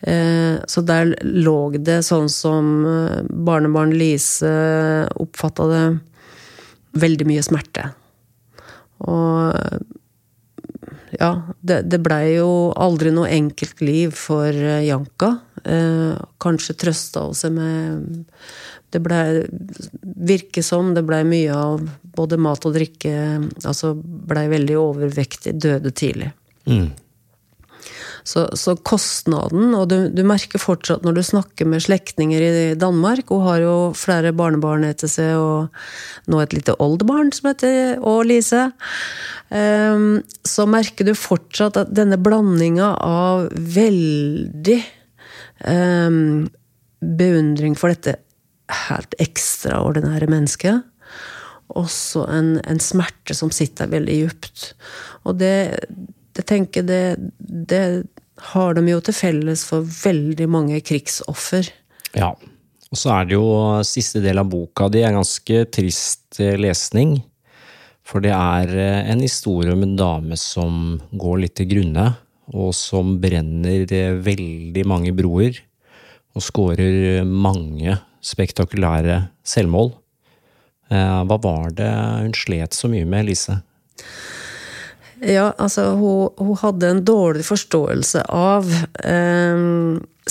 Så 0.00 0.82
der 0.86 1.12
lå 1.26 1.56
det, 1.76 2.00
sånn 2.06 2.30
som 2.32 2.70
barnebarn 3.28 3.92
Lise 3.98 4.52
oppfatta 5.20 5.66
det, 5.68 5.84
veldig 6.98 7.26
mye 7.28 7.44
smerte. 7.44 7.90
Og 9.04 9.52
ja, 11.16 11.30
det, 11.60 11.82
det 11.90 12.00
blei 12.04 12.36
jo 12.36 12.70
aldri 12.76 13.12
noe 13.14 13.30
enkelt 13.32 13.80
liv 13.84 14.14
for 14.16 14.52
Janka. 14.84 15.34
Kanskje 16.40 16.76
trøsta 16.78 17.24
hun 17.26 17.36
seg 17.36 17.52
med 17.56 18.20
Det 18.94 19.00
blei 19.02 19.42
Virker 20.28 20.64
som 20.64 20.92
det 20.94 21.02
blei 21.08 21.24
mye 21.28 21.56
av 21.56 21.82
både 22.16 22.38
mat 22.40 22.64
og 22.68 22.76
drikke. 22.76 23.12
Altså 23.64 23.94
blei 23.98 24.46
veldig 24.52 24.78
overvektig, 24.80 25.56
døde 25.60 25.92
tidlig. 25.92 26.30
Mm. 26.68 26.90
Så, 28.28 28.44
så, 28.58 28.74
kostnaden 28.76 29.72
Og 29.78 29.86
du, 29.88 29.96
du, 30.12 30.22
merker 30.26 30.60
fortsatt 30.60 31.04
når 31.06 31.18
du 31.18 31.22
snakker 31.24 31.68
med 31.68 31.84
slektninger 31.84 32.44
i 32.44 32.50
Danmark 32.78 33.30
Hun 33.32 33.46
har 33.46 33.62
jo 33.62 33.74
flere 33.96 34.34
barnebarn 34.36 34.84
etter 34.88 35.10
seg, 35.10 35.38
og 35.38 36.28
nå 36.28 36.42
et 36.42 36.56
lite 36.56 36.74
oldebarn 36.82 37.32
som 37.34 37.48
heter 37.50 38.02
og 38.04 38.26
Lise. 38.28 38.68
Um, 39.48 40.20
så 40.44 40.66
merker 40.68 41.08
du 41.08 41.14
fortsatt 41.16 41.78
at 41.80 41.92
denne 41.96 42.18
blandinga 42.20 42.90
av 43.04 43.48
veldig 43.54 44.78
um, 45.64 46.48
beundring 47.00 47.78
for 47.78 47.94
dette 47.94 48.18
helt 48.88 49.16
ekstraordinære 49.22 50.28
mennesket, 50.28 50.84
også 51.72 52.26
en, 52.32 52.52
en 52.68 52.82
smerte 52.82 53.36
som 53.36 53.52
sitter 53.54 53.88
veldig 53.92 54.20
djupt. 54.20 54.72
Og 55.24 55.40
det 55.40 55.56
jeg 56.38 56.46
tenker 56.46 56.86
det, 56.86 57.18
det 57.38 57.82
har 58.52 58.76
de 58.76 58.84
jo 58.86 59.00
til 59.04 59.16
felles 59.16 59.64
for 59.68 59.86
veldig 59.86 60.46
mange 60.50 60.80
krigsoffer. 60.84 61.68
Ja. 62.16 62.32
Og 62.88 62.96
så 62.96 63.12
er 63.12 63.28
det 63.28 63.36
jo 63.36 63.48
siste 63.84 64.22
del 64.24 64.40
av 64.40 64.48
boka 64.48 64.88
di 64.88 65.02
er 65.04 65.16
ganske 65.16 65.64
trist 65.74 66.38
eh, 66.40 66.56
lesning. 66.56 67.18
For 68.08 68.24
det 68.24 68.32
er 68.32 68.72
eh, 68.72 69.10
en 69.12 69.20
historie 69.20 69.74
om 69.74 69.84
en 69.84 69.96
dame 69.98 70.38
som 70.40 70.96
går 71.12 71.42
litt 71.44 71.58
til 71.60 71.68
grunne, 71.74 72.06
og 72.56 72.72
som 72.76 73.18
brenner 73.20 73.84
eh, 73.92 74.16
veldig 74.24 74.86
mange 74.88 75.12
broer. 75.16 75.60
Og 76.36 76.44
skårer 76.44 77.26
mange 77.26 77.98
spektakulære 78.24 79.24
selvmål. 79.46 79.90
Hva 80.88 81.36
var 81.42 81.72
det 81.76 81.88
hun 82.22 82.34
slet 82.36 82.76
så 82.76 82.88
mye 82.88 83.04
med, 83.08 83.26
Lise? 83.26 83.58
Ja, 85.20 85.50
altså 85.58 85.90
hun, 85.98 86.28
hun, 86.38 86.54
hadde 86.60 86.92
en 86.92 87.02
dårlig 87.06 87.44
forståelse 87.46 88.22
av 88.34 88.68
eh, 89.02 89.62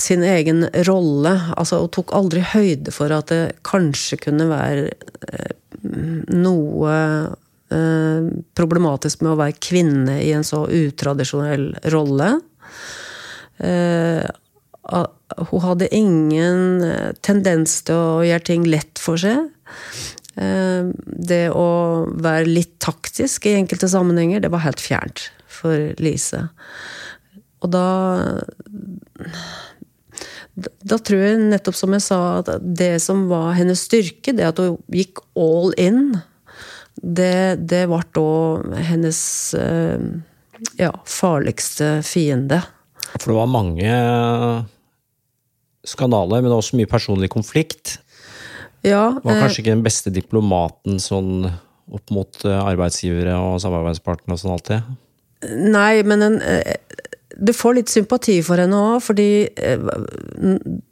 sin 0.00 0.24
egen 0.24 0.64
rolle. 0.88 1.34
Altså 1.56 1.82
hun 1.82 1.92
tok 1.92 2.14
aldri 2.16 2.44
høyde 2.54 2.94
for 2.94 3.12
at 3.14 3.28
det 3.32 3.58
kanskje 3.68 4.20
kunne 4.22 4.48
være 4.48 4.88
eh, 5.28 5.52
noe 6.32 6.94
eh, 7.74 8.30
problematisk 8.58 9.24
med 9.24 9.34
å 9.34 9.40
være 9.42 9.60
kvinne 9.60 10.18
i 10.24 10.32
en 10.36 10.46
så 10.46 10.64
utradisjonell 10.64 11.70
rolle. 11.92 12.32
Eh, 13.58 14.24
hun 15.50 15.64
hadde 15.66 15.90
ingen 15.94 16.84
eh, 16.86 17.12
tendens 17.20 17.82
til 17.84 17.98
å 17.98 18.24
gjøre 18.24 18.46
ting 18.48 18.64
lett 18.68 19.02
for 19.02 19.20
seg. 19.20 19.50
Eh, 20.38 20.90
det 21.28 21.48
å 21.50 21.68
være 22.14 22.46
litt 22.46 22.76
taktisk 22.84 23.48
i 23.48 23.56
enkelte 23.58 23.90
sammenhenger, 23.90 24.44
det 24.44 24.52
var 24.52 24.62
helt 24.66 24.82
fjernt 24.82 25.28
for 25.50 25.92
Lise. 26.02 26.46
Og 27.64 27.72
da 27.74 27.86
Da 30.82 30.96
tror 30.98 31.20
jeg 31.22 31.38
nettopp 31.38 31.76
som 31.78 31.92
jeg 31.94 32.02
sa, 32.02 32.18
at 32.40 32.48
det 32.62 32.96
som 33.02 33.28
var 33.30 33.52
hennes 33.54 33.84
styrke, 33.86 34.34
det 34.34 34.46
at 34.46 34.58
hun 34.58 34.78
gikk 34.90 35.20
all 35.38 35.70
in, 35.78 36.18
det, 36.98 37.62
det 37.70 37.84
ble 37.86 38.00
da 38.18 38.80
hennes 38.88 39.20
eh, 39.54 40.02
ja, 40.80 40.90
farligste 41.06 42.00
fiende. 42.02 42.58
For 43.14 43.30
det 43.30 43.38
var 43.38 43.52
mange 43.54 43.92
skandaler, 45.86 46.42
men 46.42 46.56
også 46.56 46.78
mye 46.78 46.90
personlig 46.90 47.30
konflikt. 47.32 48.00
Ja, 48.86 49.18
var 49.24 49.34
eh, 49.34 49.42
kanskje 49.42 49.64
ikke 49.64 49.74
den 49.74 49.86
beste 49.86 50.12
diplomaten 50.14 51.00
sånn 51.02 51.48
opp 51.88 52.14
mot 52.14 52.44
eh, 52.46 52.58
arbeidsgivere 52.60 53.34
og 53.40 53.60
samarbeidspartnere 53.64 54.36
og 54.36 54.42
sånn 54.42 54.54
alltid? 54.54 54.96
Nei, 55.72 56.02
men 56.06 56.24
en, 56.26 56.38
eh, 56.42 56.76
du 57.38 57.52
får 57.54 57.78
litt 57.78 57.90
sympati 57.90 58.38
for 58.42 58.58
henne 58.58 58.78
òg, 58.78 59.02
fordi 59.04 59.28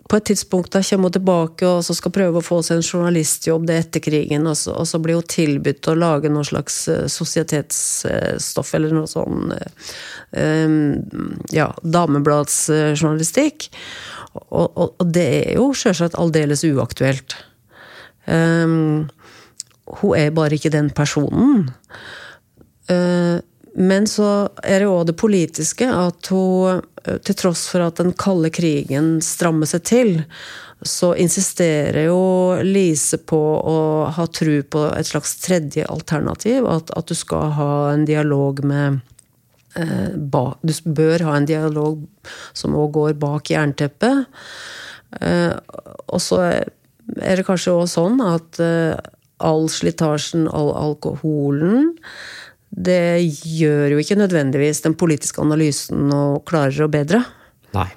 på 0.07 0.18
et 0.18 0.27
tidspunkt 0.31 0.70
da 0.77 0.83
kommer 0.87 1.11
hun 1.11 1.16
tilbake 1.16 1.66
og 1.66 1.81
så 1.83 1.96
skal 1.99 2.14
prøve 2.14 2.38
å 2.38 2.44
få 2.44 2.61
seg 2.62 2.79
en 2.79 2.87
journalistjobb 2.87 3.66
det 3.66 3.79
etter 3.81 4.05
krigen, 4.05 4.46
og 4.46 4.55
så, 4.59 4.77
og 4.79 4.87
så 4.87 5.01
blir 5.03 5.18
hun 5.18 5.27
tilbudt 5.27 5.90
å 5.90 5.96
lage 5.99 6.31
noe 6.31 6.46
slags 6.46 6.85
sosietetsstoff 7.11 8.70
eller 8.79 8.94
noe 8.94 9.11
sånn 9.11 9.51
ja, 11.57 11.66
damebladsjournalistikk. 11.83 13.68
Og, 14.46 14.70
og, 14.70 14.94
og 15.03 15.12
det 15.18 15.27
er 15.40 15.53
jo 15.59 15.72
sjølsagt 15.75 16.18
aldeles 16.20 16.62
uaktuelt. 16.68 17.35
Um, 18.27 19.07
hun 20.01 20.17
er 20.19 20.35
bare 20.35 20.59
ikke 20.59 20.75
den 20.75 20.91
personen. 20.95 21.69
Uh, 22.91 23.39
men 23.77 24.07
så 24.09 24.49
er 24.65 24.81
det 24.81 24.89
òg 24.89 25.09
det 25.11 25.19
politiske, 25.21 25.85
at 25.85 26.31
hun, 26.33 26.81
eh, 27.05 27.19
til 27.21 27.37
tross 27.37 27.67
for 27.69 27.85
at 27.85 28.01
den 28.01 28.15
kalde 28.17 28.49
krigen 28.49 29.19
strammer 29.21 29.69
seg 29.69 29.83
til, 29.85 30.12
så 30.81 31.12
insisterer 31.21 32.07
jo 32.09 32.57
Lise 32.65 33.19
på 33.19 33.41
å 33.61 33.77
ha 34.12 34.27
tro 34.33 34.57
på 34.62 34.87
et 34.97 35.09
slags 35.09 35.37
tredje 35.45 35.85
alternativ. 35.93 36.65
At, 36.69 36.93
at 36.97 37.09
du 37.09 37.17
skal 37.17 37.53
ha 37.57 37.71
en 37.93 38.05
dialog 38.09 38.65
med 38.65 39.01
eh, 39.77 40.17
ba, 40.17 40.47
Du 40.62 40.73
bør 40.85 41.29
ha 41.29 41.37
en 41.37 41.49
dialog 41.49 42.01
som 42.57 42.77
òg 42.77 42.93
går 42.97 43.17
bak 43.21 43.53
jernteppet. 43.53 44.25
Eh, 45.21 45.53
og 46.07 46.21
så 46.21 46.41
er 46.49 46.76
det 47.14 47.47
kanskje 47.47 47.75
òg 47.77 47.87
sånn 47.90 48.21
at 48.25 48.59
uh, 48.62 48.97
all 49.38 49.69
slitasjen, 49.71 50.47
all 50.49 50.73
alkoholen, 50.75 51.95
det 52.71 53.23
gjør 53.47 53.95
jo 53.95 54.01
ikke 54.03 54.19
nødvendigvis 54.19 54.83
den 54.85 54.97
politiske 54.99 55.40
analysen 55.40 56.09
noe 56.11 56.42
klarere 56.49 56.88
og 56.88 56.92
bedre. 56.92 57.23
Nei. 57.77 57.88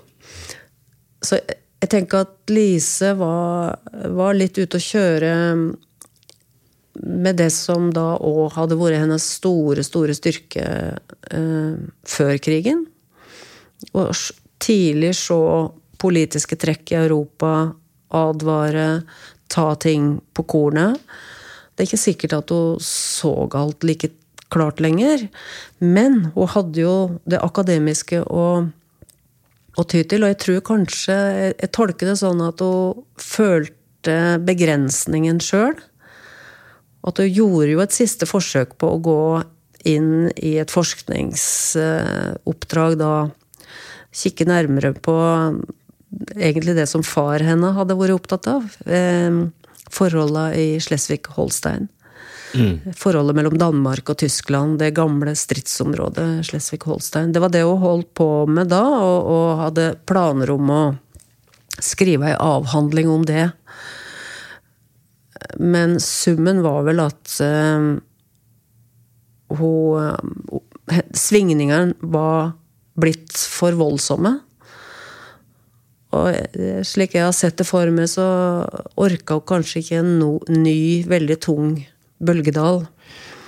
Så 1.26 1.40
jeg 1.40 1.92
tenker 1.92 2.24
at 2.24 2.52
Lise 2.52 3.14
var, 3.20 3.80
var 4.16 4.38
litt 4.38 4.60
ute 4.60 4.80
å 4.80 4.84
kjøre 4.84 5.32
med 7.00 7.40
det 7.40 7.50
som 7.56 7.90
da 7.96 8.18
òg 8.18 8.56
hadde 8.58 8.78
vært 8.80 9.00
hennes 9.00 9.26
store, 9.38 9.84
store 9.88 10.16
styrke 10.18 10.66
eh, 11.32 11.76
før 12.08 12.40
krigen. 12.44 12.84
Og 13.96 14.12
tidlig 14.60 15.14
så 15.16 15.40
politiske 16.00 16.58
trekk 16.60 16.94
i 16.94 17.00
Europa 17.00 17.54
advare, 18.16 19.04
ta 19.50 19.76
ting 19.82 20.22
på 20.34 20.44
kornet. 20.50 20.98
Det 21.74 21.84
er 21.84 21.88
ikke 21.90 22.02
sikkert 22.02 22.34
at 22.36 22.50
hun 22.54 22.80
så 22.84 23.48
alt 23.56 23.84
like 23.88 24.10
klart 24.50 24.80
lenger, 24.82 25.30
men 25.80 26.32
hun 26.34 26.48
hadde 26.56 26.80
jo 26.82 27.20
det 27.30 27.40
akademiske 27.46 28.24
å, 28.26 28.68
ty 29.88 30.04
til. 30.04 30.24
Og 30.26 30.30
jeg 30.34 30.40
tror 30.44 30.60
kanskje 30.66 31.16
Jeg 31.54 31.70
tolker 31.72 32.08
det 32.10 32.18
sånn 32.20 32.42
at 32.44 32.60
hun 32.60 33.04
følte 33.16 34.40
begrensningen 34.44 35.40
sjøl. 35.44 35.76
At 37.08 37.18
hun 37.22 37.30
gjorde 37.32 37.72
jo 37.72 37.80
et 37.86 37.96
siste 37.96 38.26
forsøk 38.28 38.76
på 38.82 38.88
å 38.92 39.00
gå 39.00 39.44
inn 39.88 40.28
i 40.36 40.60
et 40.60 40.72
forskningsoppdrag 40.74 42.98
da. 43.00 43.30
Kikke 44.10 44.46
nærmere 44.50 44.92
på 44.98 45.14
egentlig 46.36 46.76
det 46.78 46.88
som 46.90 47.06
far 47.06 47.44
henne 47.46 47.74
hadde 47.76 47.98
vært 48.00 48.18
opptatt 48.18 48.50
av. 48.52 48.68
Eh, 48.86 49.46
Forholda 49.90 50.52
i 50.54 50.78
Slesvig-Holstein. 50.82 51.88
Forholdet 52.98 53.36
mellom 53.38 53.58
Danmark 53.62 54.10
og 54.10 54.18
Tyskland, 54.18 54.80
det 54.82 54.96
gamle 54.98 55.36
stridsområdet 55.38 56.46
Slesvig-Holstein. 56.48 57.34
Det 57.34 57.42
var 57.44 57.54
det 57.54 57.62
hun 57.66 57.82
holdt 57.82 58.14
på 58.18 58.30
med 58.50 58.72
da, 58.74 58.82
og, 58.82 59.30
og 59.30 59.64
hadde 59.64 59.88
planer 60.10 60.50
om 60.54 60.74
å 60.74 60.84
skrive 61.80 62.32
ei 62.32 62.38
avhandling 62.38 63.10
om 63.10 63.26
det. 63.28 63.52
Men 65.62 66.00
summen 66.02 66.64
var 66.66 66.84
vel 66.90 67.02
at 67.06 67.38
uh, 67.42 67.98
hun 69.60 70.10
uh, 70.10 70.64
Svingningene 71.14 71.94
var 72.02 72.56
blitt 73.00 73.38
for 73.38 73.78
voldsomme. 73.78 74.40
Og 76.18 76.30
eh, 76.34 76.82
slik 76.88 77.16
jeg 77.18 77.28
har 77.28 77.36
sett 77.36 77.60
det 77.60 77.68
for 77.70 77.90
meg, 77.94 78.10
så 78.10 78.26
orka 79.00 79.38
hun 79.38 79.48
kanskje 79.54 79.84
ikke 79.84 80.00
en 80.02 80.14
no, 80.22 80.32
ny, 80.50 81.06
veldig 81.10 81.38
tung 81.46 81.76
bølgedal. 82.20 82.86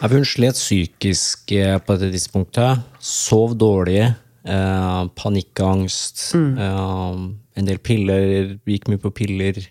Ja, 0.02 0.10
hun 0.10 0.26
slet 0.26 0.58
psykisk 0.58 1.54
på 1.54 1.96
dette 1.96 2.12
tidspunktet. 2.14 2.86
Sov 3.02 3.56
dårlig. 3.60 4.04
Eh, 4.42 5.04
panikkangst. 5.16 6.32
Mm. 6.34 6.58
Eh, 6.58 7.60
en 7.60 7.70
del 7.70 7.82
piller. 7.82 8.58
Gikk 8.66 8.90
mye 8.90 9.02
på 9.02 9.14
piller. 9.14 9.62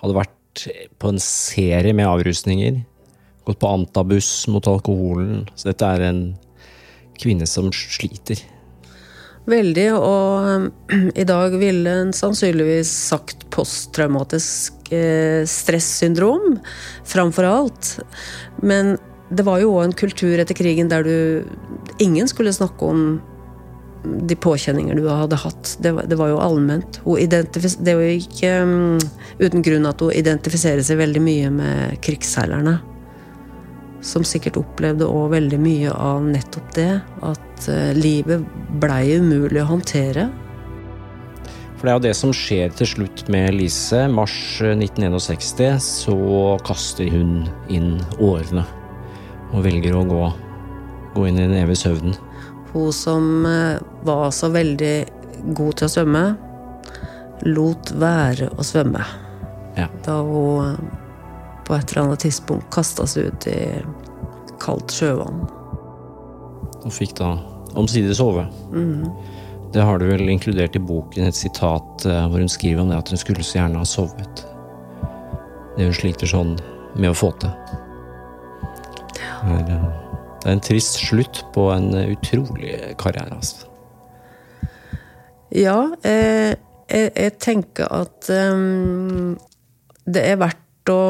Hadde 0.00 0.16
vært 0.16 0.66
på 1.00 1.12
en 1.12 1.20
serie 1.20 1.92
med 1.96 2.08
avrusninger. 2.08 2.80
Gått 3.46 3.60
på 3.60 3.70
antabus 3.70 4.30
mot 4.50 4.64
alkoholen. 4.68 5.44
Så 5.54 5.70
dette 5.70 5.88
er 5.88 6.08
en 6.08 6.22
kvinne 7.20 7.48
som 7.48 7.68
sliter. 7.72 8.40
Veldig, 9.46 9.86
og 9.94 10.70
i 11.22 11.26
dag 11.26 11.54
ville 11.60 11.92
en 12.02 12.12
sannsynligvis 12.16 12.90
sagt 13.12 13.46
posttraumatisk 13.54 14.90
eh, 14.94 15.46
stressyndrom 15.46 16.58
framfor 17.06 17.46
alt. 17.46 17.92
Men 18.62 18.96
det 19.30 19.46
var 19.46 19.62
jo 19.62 19.76
òg 19.76 19.86
en 19.86 19.96
kultur 19.96 20.38
etter 20.38 20.54
krigen 20.54 20.90
der 20.90 21.06
du 21.06 21.16
Ingen 22.02 22.28
skulle 22.28 22.52
snakke 22.52 22.84
om 22.84 23.04
de 24.04 24.36
påkjenninger 24.36 24.98
du 24.98 25.06
hadde 25.08 25.38
hatt. 25.40 25.70
Det 25.82 25.94
var, 25.96 26.04
det 26.06 26.18
var 26.20 26.28
jo 26.28 26.42
allment. 26.42 26.98
det 27.24 27.94
jo 27.94 28.10
ikke 28.18 28.50
um, 28.62 28.98
uten 29.40 29.64
grunn 29.64 29.88
at 29.88 30.02
hun 30.04 30.12
identifiserer 30.12 30.84
seg 30.84 31.00
veldig 31.00 31.22
mye 31.24 31.54
med 31.54 31.96
krigsseilerne 32.04 32.76
som 34.06 34.24
sikkert 34.26 34.58
opplevde 34.60 35.08
òg 35.08 35.32
veldig 35.34 35.58
mye 35.60 35.92
av 35.92 36.24
nettopp 36.24 36.74
det. 36.76 36.90
At 37.26 37.68
uh, 37.70 37.92
livet 37.96 38.44
blei 38.80 39.16
umulig 39.18 39.62
å 39.64 39.70
håndtere. 39.74 40.28
For 41.76 41.84
det 41.84 41.92
er 41.92 41.98
jo 41.98 42.04
det 42.06 42.16
som 42.16 42.32
skjer 42.34 42.72
til 42.78 42.88
slutt 42.88 43.26
med 43.32 43.52
Lise. 43.58 44.06
Mars 44.08 44.36
1961 44.64 45.66
eh, 45.66 45.80
så 45.82 46.16
kaster 46.64 47.10
hun 47.12 47.50
inn 47.72 47.98
årene. 48.22 48.64
Og 49.52 49.66
velger 49.66 49.98
å 49.98 50.06
gå, 50.08 50.22
gå 51.14 51.26
inn 51.28 51.38
i 51.38 51.44
den 51.44 51.58
evige 51.60 51.82
søvnen. 51.84 52.16
Hun 52.72 52.92
som 52.94 53.46
uh, 53.46 53.76
var 54.06 54.30
så 54.34 54.50
veldig 54.54 54.96
god 55.56 55.78
til 55.78 55.86
å 55.88 55.92
svømme, 55.92 56.24
lot 57.46 57.92
være 58.00 58.48
å 58.56 58.64
svømme. 58.64 59.04
Ja. 59.76 59.90
Da 60.06 60.22
hun 60.24 60.88
på 61.66 61.74
et 61.74 61.92
eller 61.92 62.06
annet 62.06 62.22
tidspunkt 62.22 62.68
kasta 62.74 63.06
seg 63.10 63.30
ut 63.30 63.46
i 63.50 63.60
kaldt 64.62 64.94
sjøvann. 64.94 65.42
Og 66.86 66.92
fikk 66.94 67.16
da 67.18 67.34
omsider 67.76 68.14
sove. 68.16 68.46
Mm. 68.72 69.08
Det 69.74 69.82
har 69.84 69.98
du 69.98 70.06
vel 70.08 70.30
inkludert 70.30 70.76
i 70.78 70.82
boken 70.82 71.26
et 71.26 71.36
sitat 71.36 72.06
eh, 72.06 72.26
hvor 72.30 72.40
hun 72.40 72.50
skriver 72.50 72.84
om 72.84 72.92
det 72.92 73.00
at 73.00 73.10
hun 73.12 73.20
skulle 73.20 73.44
så 73.44 73.58
gjerne 73.58 73.82
ha 73.82 73.88
sovet. 73.88 74.44
Det 75.76 75.88
hun 75.88 75.96
sliter 75.96 76.30
sånn 76.30 76.54
med 76.96 77.10
å 77.10 77.16
få 77.18 77.32
til. 77.42 77.52
Det 79.12 79.56
er, 79.58 79.72
eh, 79.74 79.88
det 80.40 80.48
er 80.48 80.54
en 80.54 80.64
trist 80.64 81.00
slutt 81.02 81.42
på 81.54 81.68
en 81.74 81.90
utrolig 82.06 82.78
karriere, 83.02 83.36
altså. 83.36 83.66
Ja, 85.54 85.78
eh, 86.06 86.54
jeg, 86.86 87.10
jeg, 87.10 87.34
tenker 87.42 87.90
at 87.90 88.30
um, 88.30 89.36
det 90.06 90.22
er 90.26 90.38
verdt 90.40 90.65
å, 90.92 91.02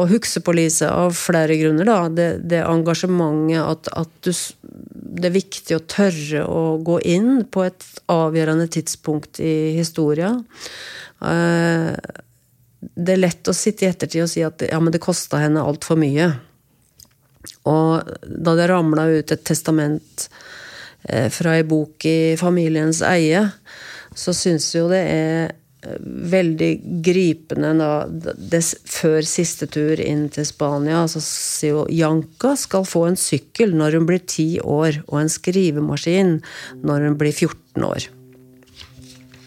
å 0.00 0.04
huske 0.10 0.42
på 0.44 0.54
Lise 0.56 0.88
av 0.90 1.14
flere 1.16 1.56
grunner. 1.60 1.88
Da. 1.88 1.98
Det, 2.08 2.28
det 2.50 2.62
engasjementet 2.64 3.62
at, 3.62 3.90
at 4.04 4.12
du, 4.26 4.32
det 5.20 5.30
er 5.30 5.36
viktig 5.36 5.78
å 5.78 5.84
tørre 5.88 6.44
å 6.48 6.62
gå 6.84 6.98
inn 7.14 7.44
på 7.46 7.64
et 7.66 7.86
avgjørende 8.12 8.68
tidspunkt 8.72 9.40
i 9.42 9.74
historia. 9.78 10.34
Eh, 11.24 11.92
det 12.84 13.14
er 13.14 13.22
lett 13.22 13.48
å 13.48 13.56
sitte 13.56 13.86
i 13.86 13.90
ettertid 13.90 14.26
og 14.26 14.30
si 14.30 14.44
at 14.44 14.66
ja, 14.68 14.80
men 14.80 14.92
det 14.92 15.02
kosta 15.02 15.40
henne 15.40 15.64
altfor 15.64 15.98
mye. 16.00 16.28
Og 17.68 18.14
da 18.24 18.56
det 18.58 18.68
ramla 18.70 19.08
ut 19.12 19.32
et 19.32 19.44
testament 19.46 20.28
eh, 21.08 21.28
fra 21.32 21.56
ei 21.58 21.64
bok 21.68 22.04
i 22.08 22.36
familiens 22.40 23.00
eie, 23.06 23.46
så 24.14 24.34
syns 24.36 24.68
jo 24.76 24.86
det 24.92 25.02
er 25.10 25.54
veldig 26.04 26.70
gripende 27.04 27.72
da, 27.78 27.90
des, 28.36 28.72
før 28.88 29.24
siste 29.26 29.68
tur 29.70 30.00
inn 30.00 30.26
til 30.32 30.46
Spania. 30.48 31.04
Så 31.10 31.22
sier 31.24 31.90
Janka 31.92 32.54
skal 32.60 32.86
få 32.88 33.06
en 33.10 33.18
sykkel 33.20 33.74
når 33.76 33.98
hun 33.98 34.08
blir 34.08 34.24
ti 34.26 34.48
år, 34.60 35.02
og 35.08 35.22
en 35.22 35.32
skrivemaskin 35.32 36.36
når 36.84 37.08
hun 37.08 37.18
blir 37.20 37.34
14 37.34 37.88
år. 37.88 38.08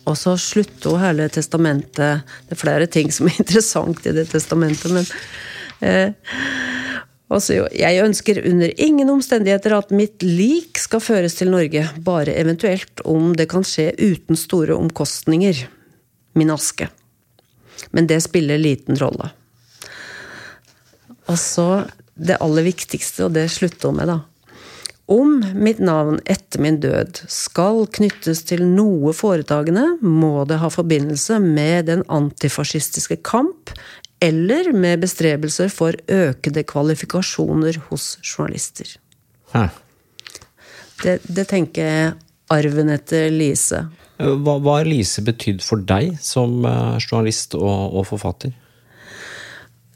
Og 0.08 0.16
så 0.16 0.38
slutter 0.40 0.94
hun 0.94 1.04
hele 1.04 1.26
testamentet 1.28 2.24
Det 2.48 2.56
er 2.56 2.62
flere 2.62 2.88
ting 2.88 3.12
som 3.12 3.28
er 3.28 3.40
interessant 3.44 4.06
i 4.08 4.16
det 4.16 4.30
testamentet, 4.32 4.94
men 4.94 5.10
eh, 5.84 6.14
og 7.28 7.42
så 7.44 7.66
Jeg 7.76 8.04
ønsker 8.06 8.40
under 8.48 8.72
ingen 8.80 9.10
omstendigheter 9.12 9.76
at 9.76 9.92
mitt 9.92 10.24
lik 10.24 10.80
skal 10.80 11.04
føres 11.04 11.36
til 11.36 11.52
Norge, 11.52 11.84
bare 12.00 12.38
eventuelt 12.40 13.04
om 13.04 13.34
det 13.36 13.50
kan 13.52 13.68
skje 13.68 13.92
uten 14.00 14.40
store 14.40 14.78
omkostninger 14.78 15.66
min 16.38 16.54
aske. 16.54 16.90
Men 17.92 18.08
det 18.10 18.22
spiller 18.26 18.62
liten 18.62 18.98
rolle. 19.00 19.30
Og 21.28 21.38
så 21.40 21.86
det 22.18 22.40
aller 22.42 22.66
viktigste, 22.66 23.28
og 23.28 23.36
det 23.38 23.48
slutter 23.54 23.92
hun 23.92 24.00
med, 24.00 24.10
da. 24.10 24.20
Om 25.08 25.38
mitt 25.56 25.78
navn 25.80 26.18
etter 26.28 26.60
min 26.60 26.82
død 26.84 27.22
skal 27.32 27.86
knyttes 27.96 28.42
til 28.50 28.66
noe 28.68 29.14
foretagende, 29.16 29.86
må 30.04 30.44
det 30.50 30.60
ha 30.60 30.68
forbindelse 30.74 31.40
med 31.44 31.88
den 31.88 32.04
antifascistiske 32.12 33.22
kamp 33.24 33.72
eller 34.20 34.74
med 34.74 35.06
bestrebelser 35.06 35.72
for 35.72 35.96
økede 36.12 36.66
kvalifikasjoner 36.68 37.80
hos 37.88 38.18
journalister. 38.26 38.98
Det, 41.04 41.20
det 41.24 41.46
tenker 41.54 41.88
jeg 41.88 42.14
arven 42.54 42.92
etter 42.94 43.30
Lise. 43.34 43.86
Hva, 44.18 44.58
hva 44.58 44.80
har 44.80 44.88
Lise 44.90 45.22
betydd 45.26 45.64
for 45.66 45.84
deg 45.86 46.16
som 46.24 46.64
uh, 46.66 46.98
journalist 47.02 47.56
og, 47.58 47.98
og 48.00 48.08
forfatter? 48.10 48.54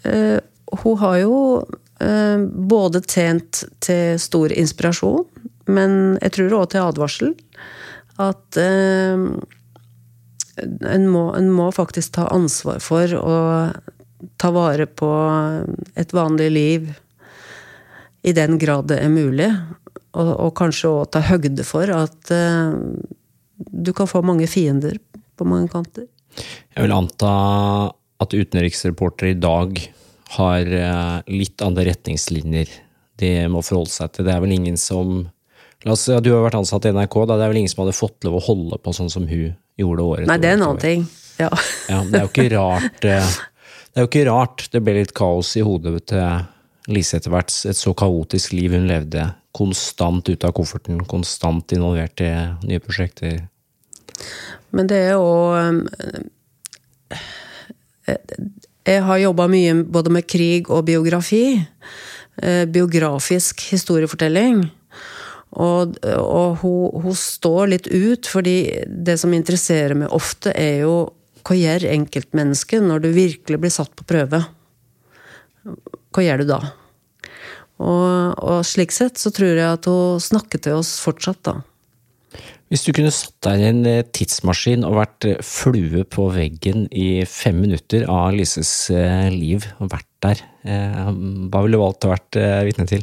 Uh, 0.06 0.40
hun 0.84 1.00
har 1.02 1.18
jo 1.24 1.38
uh, 1.62 2.40
både 2.76 3.04
tjent 3.08 3.64
til 3.84 4.20
stor 4.22 4.54
inspirasjon, 4.54 5.26
men 5.72 6.20
jeg 6.22 6.38
tror 6.38 6.60
òg 6.62 6.70
til 6.74 6.86
advarsel. 6.86 7.34
At 8.22 8.58
en 10.62 11.06
må, 11.10 11.22
en, 11.34 11.48
må, 11.50 11.70
faktisk 11.74 12.12
ta 12.18 12.28
ansvar 12.30 12.82
for 12.84 13.14
å 13.18 13.38
ta 14.38 14.52
vare 14.54 14.86
på 14.86 15.10
et 15.98 16.14
vanlig 16.14 16.50
liv 16.52 16.92
i 18.22 18.34
den 18.38 18.60
grad 18.62 18.92
det 18.92 19.00
er 19.02 19.10
mulig. 19.10 19.50
Og, 20.12 20.30
og 20.30 20.52
kanskje 20.60 20.89
òg 20.91 21.12
ta 21.13 21.21
høgde 21.24 21.63
for 21.63 21.91
at 21.95 22.32
du 23.71 23.91
kan 23.95 24.10
få 24.10 24.19
mange 24.26 24.47
fiender 24.52 24.97
på 25.39 25.47
mange 25.47 25.71
kanter. 25.71 26.08
Jeg 26.76 26.86
vil 26.86 26.93
anta 26.95 27.34
at 28.21 28.36
utenriksreportere 28.36 29.34
i 29.34 29.39
dag 29.41 29.80
har 30.38 30.74
eh, 30.78 31.17
litt 31.32 31.63
andre 31.65 31.89
retningslinjer 31.89 32.71
de 33.21 33.32
må 33.52 33.62
forholde 33.65 33.93
seg 33.93 34.13
til. 34.15 34.28
Det 34.28 34.34
er 34.34 34.43
vel 34.43 34.56
ingen 34.56 34.80
som 34.80 35.30
La 35.82 35.95
oss, 35.95 36.04
ja, 36.06 36.19
Du 36.21 36.30
har 36.30 36.43
vært 36.45 36.60
ansatt 36.60 36.86
i 36.86 36.91
NRK. 36.93 37.15
Da. 37.26 37.39
Det 37.39 37.45
er 37.45 37.50
vel 37.50 37.60
ingen 37.63 37.71
som 37.71 37.80
hadde 37.82 37.97
fått 37.97 38.26
lov 38.28 38.36
å 38.38 38.43
holde 38.45 38.78
på 38.86 38.91
sånn 38.93 39.10
som 39.10 39.24
hun 39.26 39.56
gjorde 39.82 40.04
året 40.06 40.30
Nei, 40.30 40.38
det 40.38 40.52
er 40.52 40.60
en 40.60 40.65
annen 40.67 40.82
ting. 40.82 41.08
Ja. 41.41 41.47
ja. 41.89 42.04
Det 42.06 42.19
er 42.19 42.28
jo 42.28 42.30
ikke 42.30 42.50
rart 42.54 43.08
eh, 43.10 43.32
Det 43.90 43.98
er 43.98 44.06
jo 44.06 44.10
ikke 44.12 44.25
rart 44.29 44.67
det 44.75 44.81
ble 44.86 44.94
litt 45.00 45.13
kaos 45.17 45.56
i 45.58 45.63
hodet 45.65 46.04
til 46.12 46.92
Lise 46.94 47.17
etter 47.17 47.33
hvert. 47.33 47.56
Et 47.69 47.77
så 47.77 47.96
kaotisk 47.98 48.54
liv 48.54 48.75
hun 48.77 48.86
levde. 48.90 49.25
Konstant 49.56 50.29
ut 50.29 50.45
av 50.47 50.54
kofferten, 50.56 51.02
konstant 51.10 51.73
involvert 51.75 52.23
i 52.23 52.31
nye 52.63 52.81
prosjekter. 52.83 53.41
Men 54.71 54.87
det 54.87 54.99
er 55.10 55.15
jo 55.17 55.27
Jeg 58.87 59.02
har 59.06 59.17
jobba 59.21 59.47
mye 59.52 59.75
både 59.83 60.13
med 60.13 60.27
krig 60.29 60.69
og 60.71 60.85
biografi. 60.87 61.62
Eh, 62.41 62.65
biografisk 62.65 63.62
historiefortelling. 63.71 64.63
Og, 65.52 65.97
og 66.08 66.62
hun, 66.63 67.02
hun, 67.04 67.15
står 67.17 67.73
litt 67.73 67.87
ut, 67.91 68.27
fordi 68.27 68.85
det 68.87 69.17
som 69.19 69.33
interesserer 69.35 69.97
meg 69.99 70.13
ofte, 70.15 70.54
er 70.56 70.85
jo 70.85 70.95
hva 71.45 71.58
gjør 71.58 71.89
enkeltmennesket 71.91 72.85
når 72.85 73.04
du 73.04 73.10
virkelig 73.15 73.60
blir 73.60 73.73
satt 73.73 73.91
på 73.97 74.08
prøve? 74.08 74.43
Hva 75.65 76.23
gjør 76.23 76.43
du 76.43 76.52
da? 76.54 76.62
Og, 77.82 78.38
og 78.38 78.62
slik 78.67 78.94
sett 78.94 79.17
så 79.17 79.34
tror 79.34 79.56
jeg 79.58 79.65
at 79.65 79.90
hun 79.90 80.21
snakket 80.21 80.67
til 80.67 80.79
oss 80.79 80.96
fortsatt, 81.02 81.42
da. 81.48 81.60
Hvis 82.71 82.86
du 82.88 82.94
kunne 82.96 83.12
satt 83.12 83.36
deg 83.44 83.60
i 83.60 83.67
en 83.67 83.82
eh, 83.90 84.06
tidsmaskin 84.15 84.86
og 84.88 84.96
vært 85.02 85.25
eh, 85.27 85.42
flue 85.44 86.06
på 86.08 86.29
veggen 86.32 86.86
i 86.96 87.25
fem 87.27 87.58
minutter 87.60 88.06
av 88.08 88.29
Lises 88.38 88.71
eh, 88.96 89.27
liv, 89.34 89.67
og 89.84 89.92
vært 89.92 90.08
der, 90.23 90.44
hva 90.63 91.63
ville 91.65 91.73
du 91.73 91.82
valgt 91.82 92.06
å 92.06 92.12
vært 92.12 92.38
vitne 92.67 92.84
til? 92.86 93.02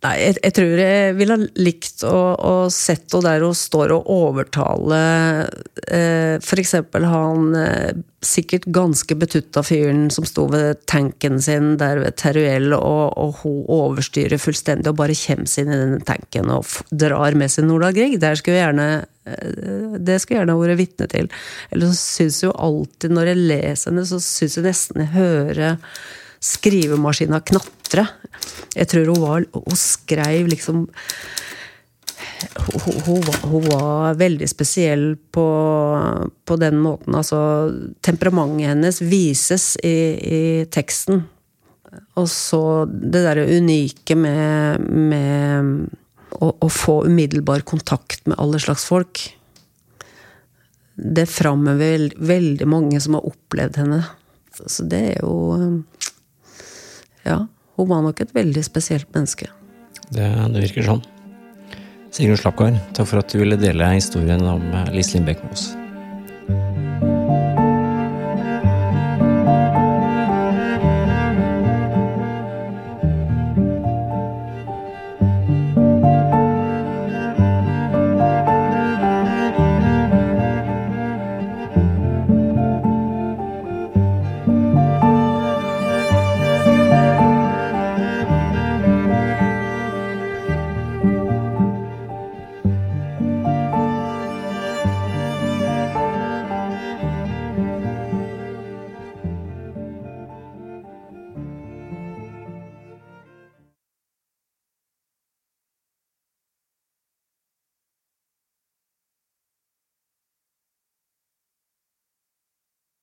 Nei, 0.00 0.14
jeg, 0.16 0.36
jeg, 0.40 0.54
tror 0.56 0.80
jeg 0.80 1.16
ville 1.18 1.36
ha 1.36 1.46
likt 1.60 2.04
å, 2.08 2.18
å 2.32 2.52
sett 2.72 3.12
henne 3.12 3.26
der 3.26 3.42
hun 3.44 3.56
står 3.56 3.92
og 3.92 4.06
overtaler 4.14 5.50
eh, 5.92 6.52
eksempel 6.62 7.04
han 7.04 7.50
eh, 7.58 7.98
sikkert 8.24 8.64
ganske 8.72 9.16
betutta 9.20 9.60
fyren 9.64 10.06
som 10.12 10.24
sto 10.28 10.46
ved 10.52 10.80
tanken 10.88 11.36
sin 11.44 11.74
der 11.80 12.00
ved 12.00 12.16
Teruel, 12.20 12.72
og, 12.78 13.12
og 13.20 13.42
hun 13.42 13.58
overstyrer 13.68 14.40
fullstendig 14.40 14.88
og 14.88 14.96
bare 15.02 15.16
kommer 15.20 15.50
seg 15.52 15.66
inn 15.66 15.74
i 15.76 15.80
den 15.82 16.06
tanken 16.08 16.48
og 16.54 16.78
drar 16.88 17.36
med 17.36 17.52
seg 17.52 17.68
Nordahl 17.68 17.96
Grieg. 17.96 18.16
Der 18.24 18.40
skulle 18.40 18.56
jeg 18.56 18.70
gjerne 18.70 18.88
eh, 19.28 19.98
det 20.00 20.16
skulle 20.22 20.38
jeg 20.38 20.46
gjerne 20.46 20.56
vært 20.62 20.80
vitne 20.80 21.10
til. 21.12 21.28
Eller 21.68 21.92
så 21.92 22.00
syns 22.00 22.40
jeg 22.40 22.48
jo 22.48 22.56
alltid, 22.56 23.12
når 23.12 23.34
jeg 23.34 23.44
leser 23.52 23.92
henne, 23.92 24.06
så 24.08 24.22
syns 24.24 24.56
jeg 24.56 24.64
nesten 24.70 25.04
jeg 25.04 25.12
hører 25.18 25.76
skrivemaskina 26.40 27.40
knatre. 27.44 28.06
Jeg 28.74 28.88
tror 28.88 29.12
hun 29.12 29.22
var 29.22 29.46
Hun 29.52 29.76
skrev 29.76 30.48
liksom 30.48 30.86
hun, 32.56 33.00
hun, 33.06 33.26
hun, 33.42 33.66
var 33.68 34.14
veldig 34.18 34.48
spesiell 34.48 35.16
på, 35.32 35.46
på, 36.44 36.56
den 36.56 36.78
måten. 36.80 37.14
Altså, 37.16 37.40
temperamentet 38.00 38.70
hennes 38.70 39.00
vises 39.04 39.74
i, 39.84 39.96
i 40.16 40.40
teksten. 40.72 41.24
Og 42.20 42.28
så 42.30 42.62
det 42.86 43.24
derre 43.24 43.48
unike 43.50 44.16
med, 44.16 44.86
med 44.88 45.90
å, 46.38 46.52
å, 46.52 46.68
få 46.70 47.02
umiddelbar 47.08 47.64
kontakt 47.68 48.26
med 48.30 48.38
alle 48.40 48.60
slags 48.62 48.86
folk. 48.88 49.22
Det 50.94 51.26
framhever 51.30 52.10
veldig 52.16 52.68
mange 52.68 53.00
som 53.02 53.18
har 53.18 53.28
opplevd 53.28 53.80
henne. 53.80 54.02
Så 54.66 54.84
det 54.90 55.00
er 55.14 55.22
jo 55.22 55.82
ja, 57.26 57.44
hun 57.76 57.90
var 57.90 58.04
nok 58.04 58.20
et 58.22 58.34
veldig 58.36 58.64
spesielt 58.66 59.08
menneske. 59.14 59.50
Det, 60.10 60.26
det 60.26 60.64
virker 60.66 60.86
sånn. 60.86 61.02
Sigrun 62.10 62.40
Slapgard, 62.40 62.80
takk 62.96 63.06
for 63.06 63.22
at 63.22 63.30
du 63.30 63.38
ville 63.42 63.58
dele 63.60 63.92
historien 63.94 64.42
om 64.42 64.64
eh, 64.74 64.90
Liselin 64.96 65.28
Bech 65.28 65.44
med 65.44 65.54
oss. 65.54 65.70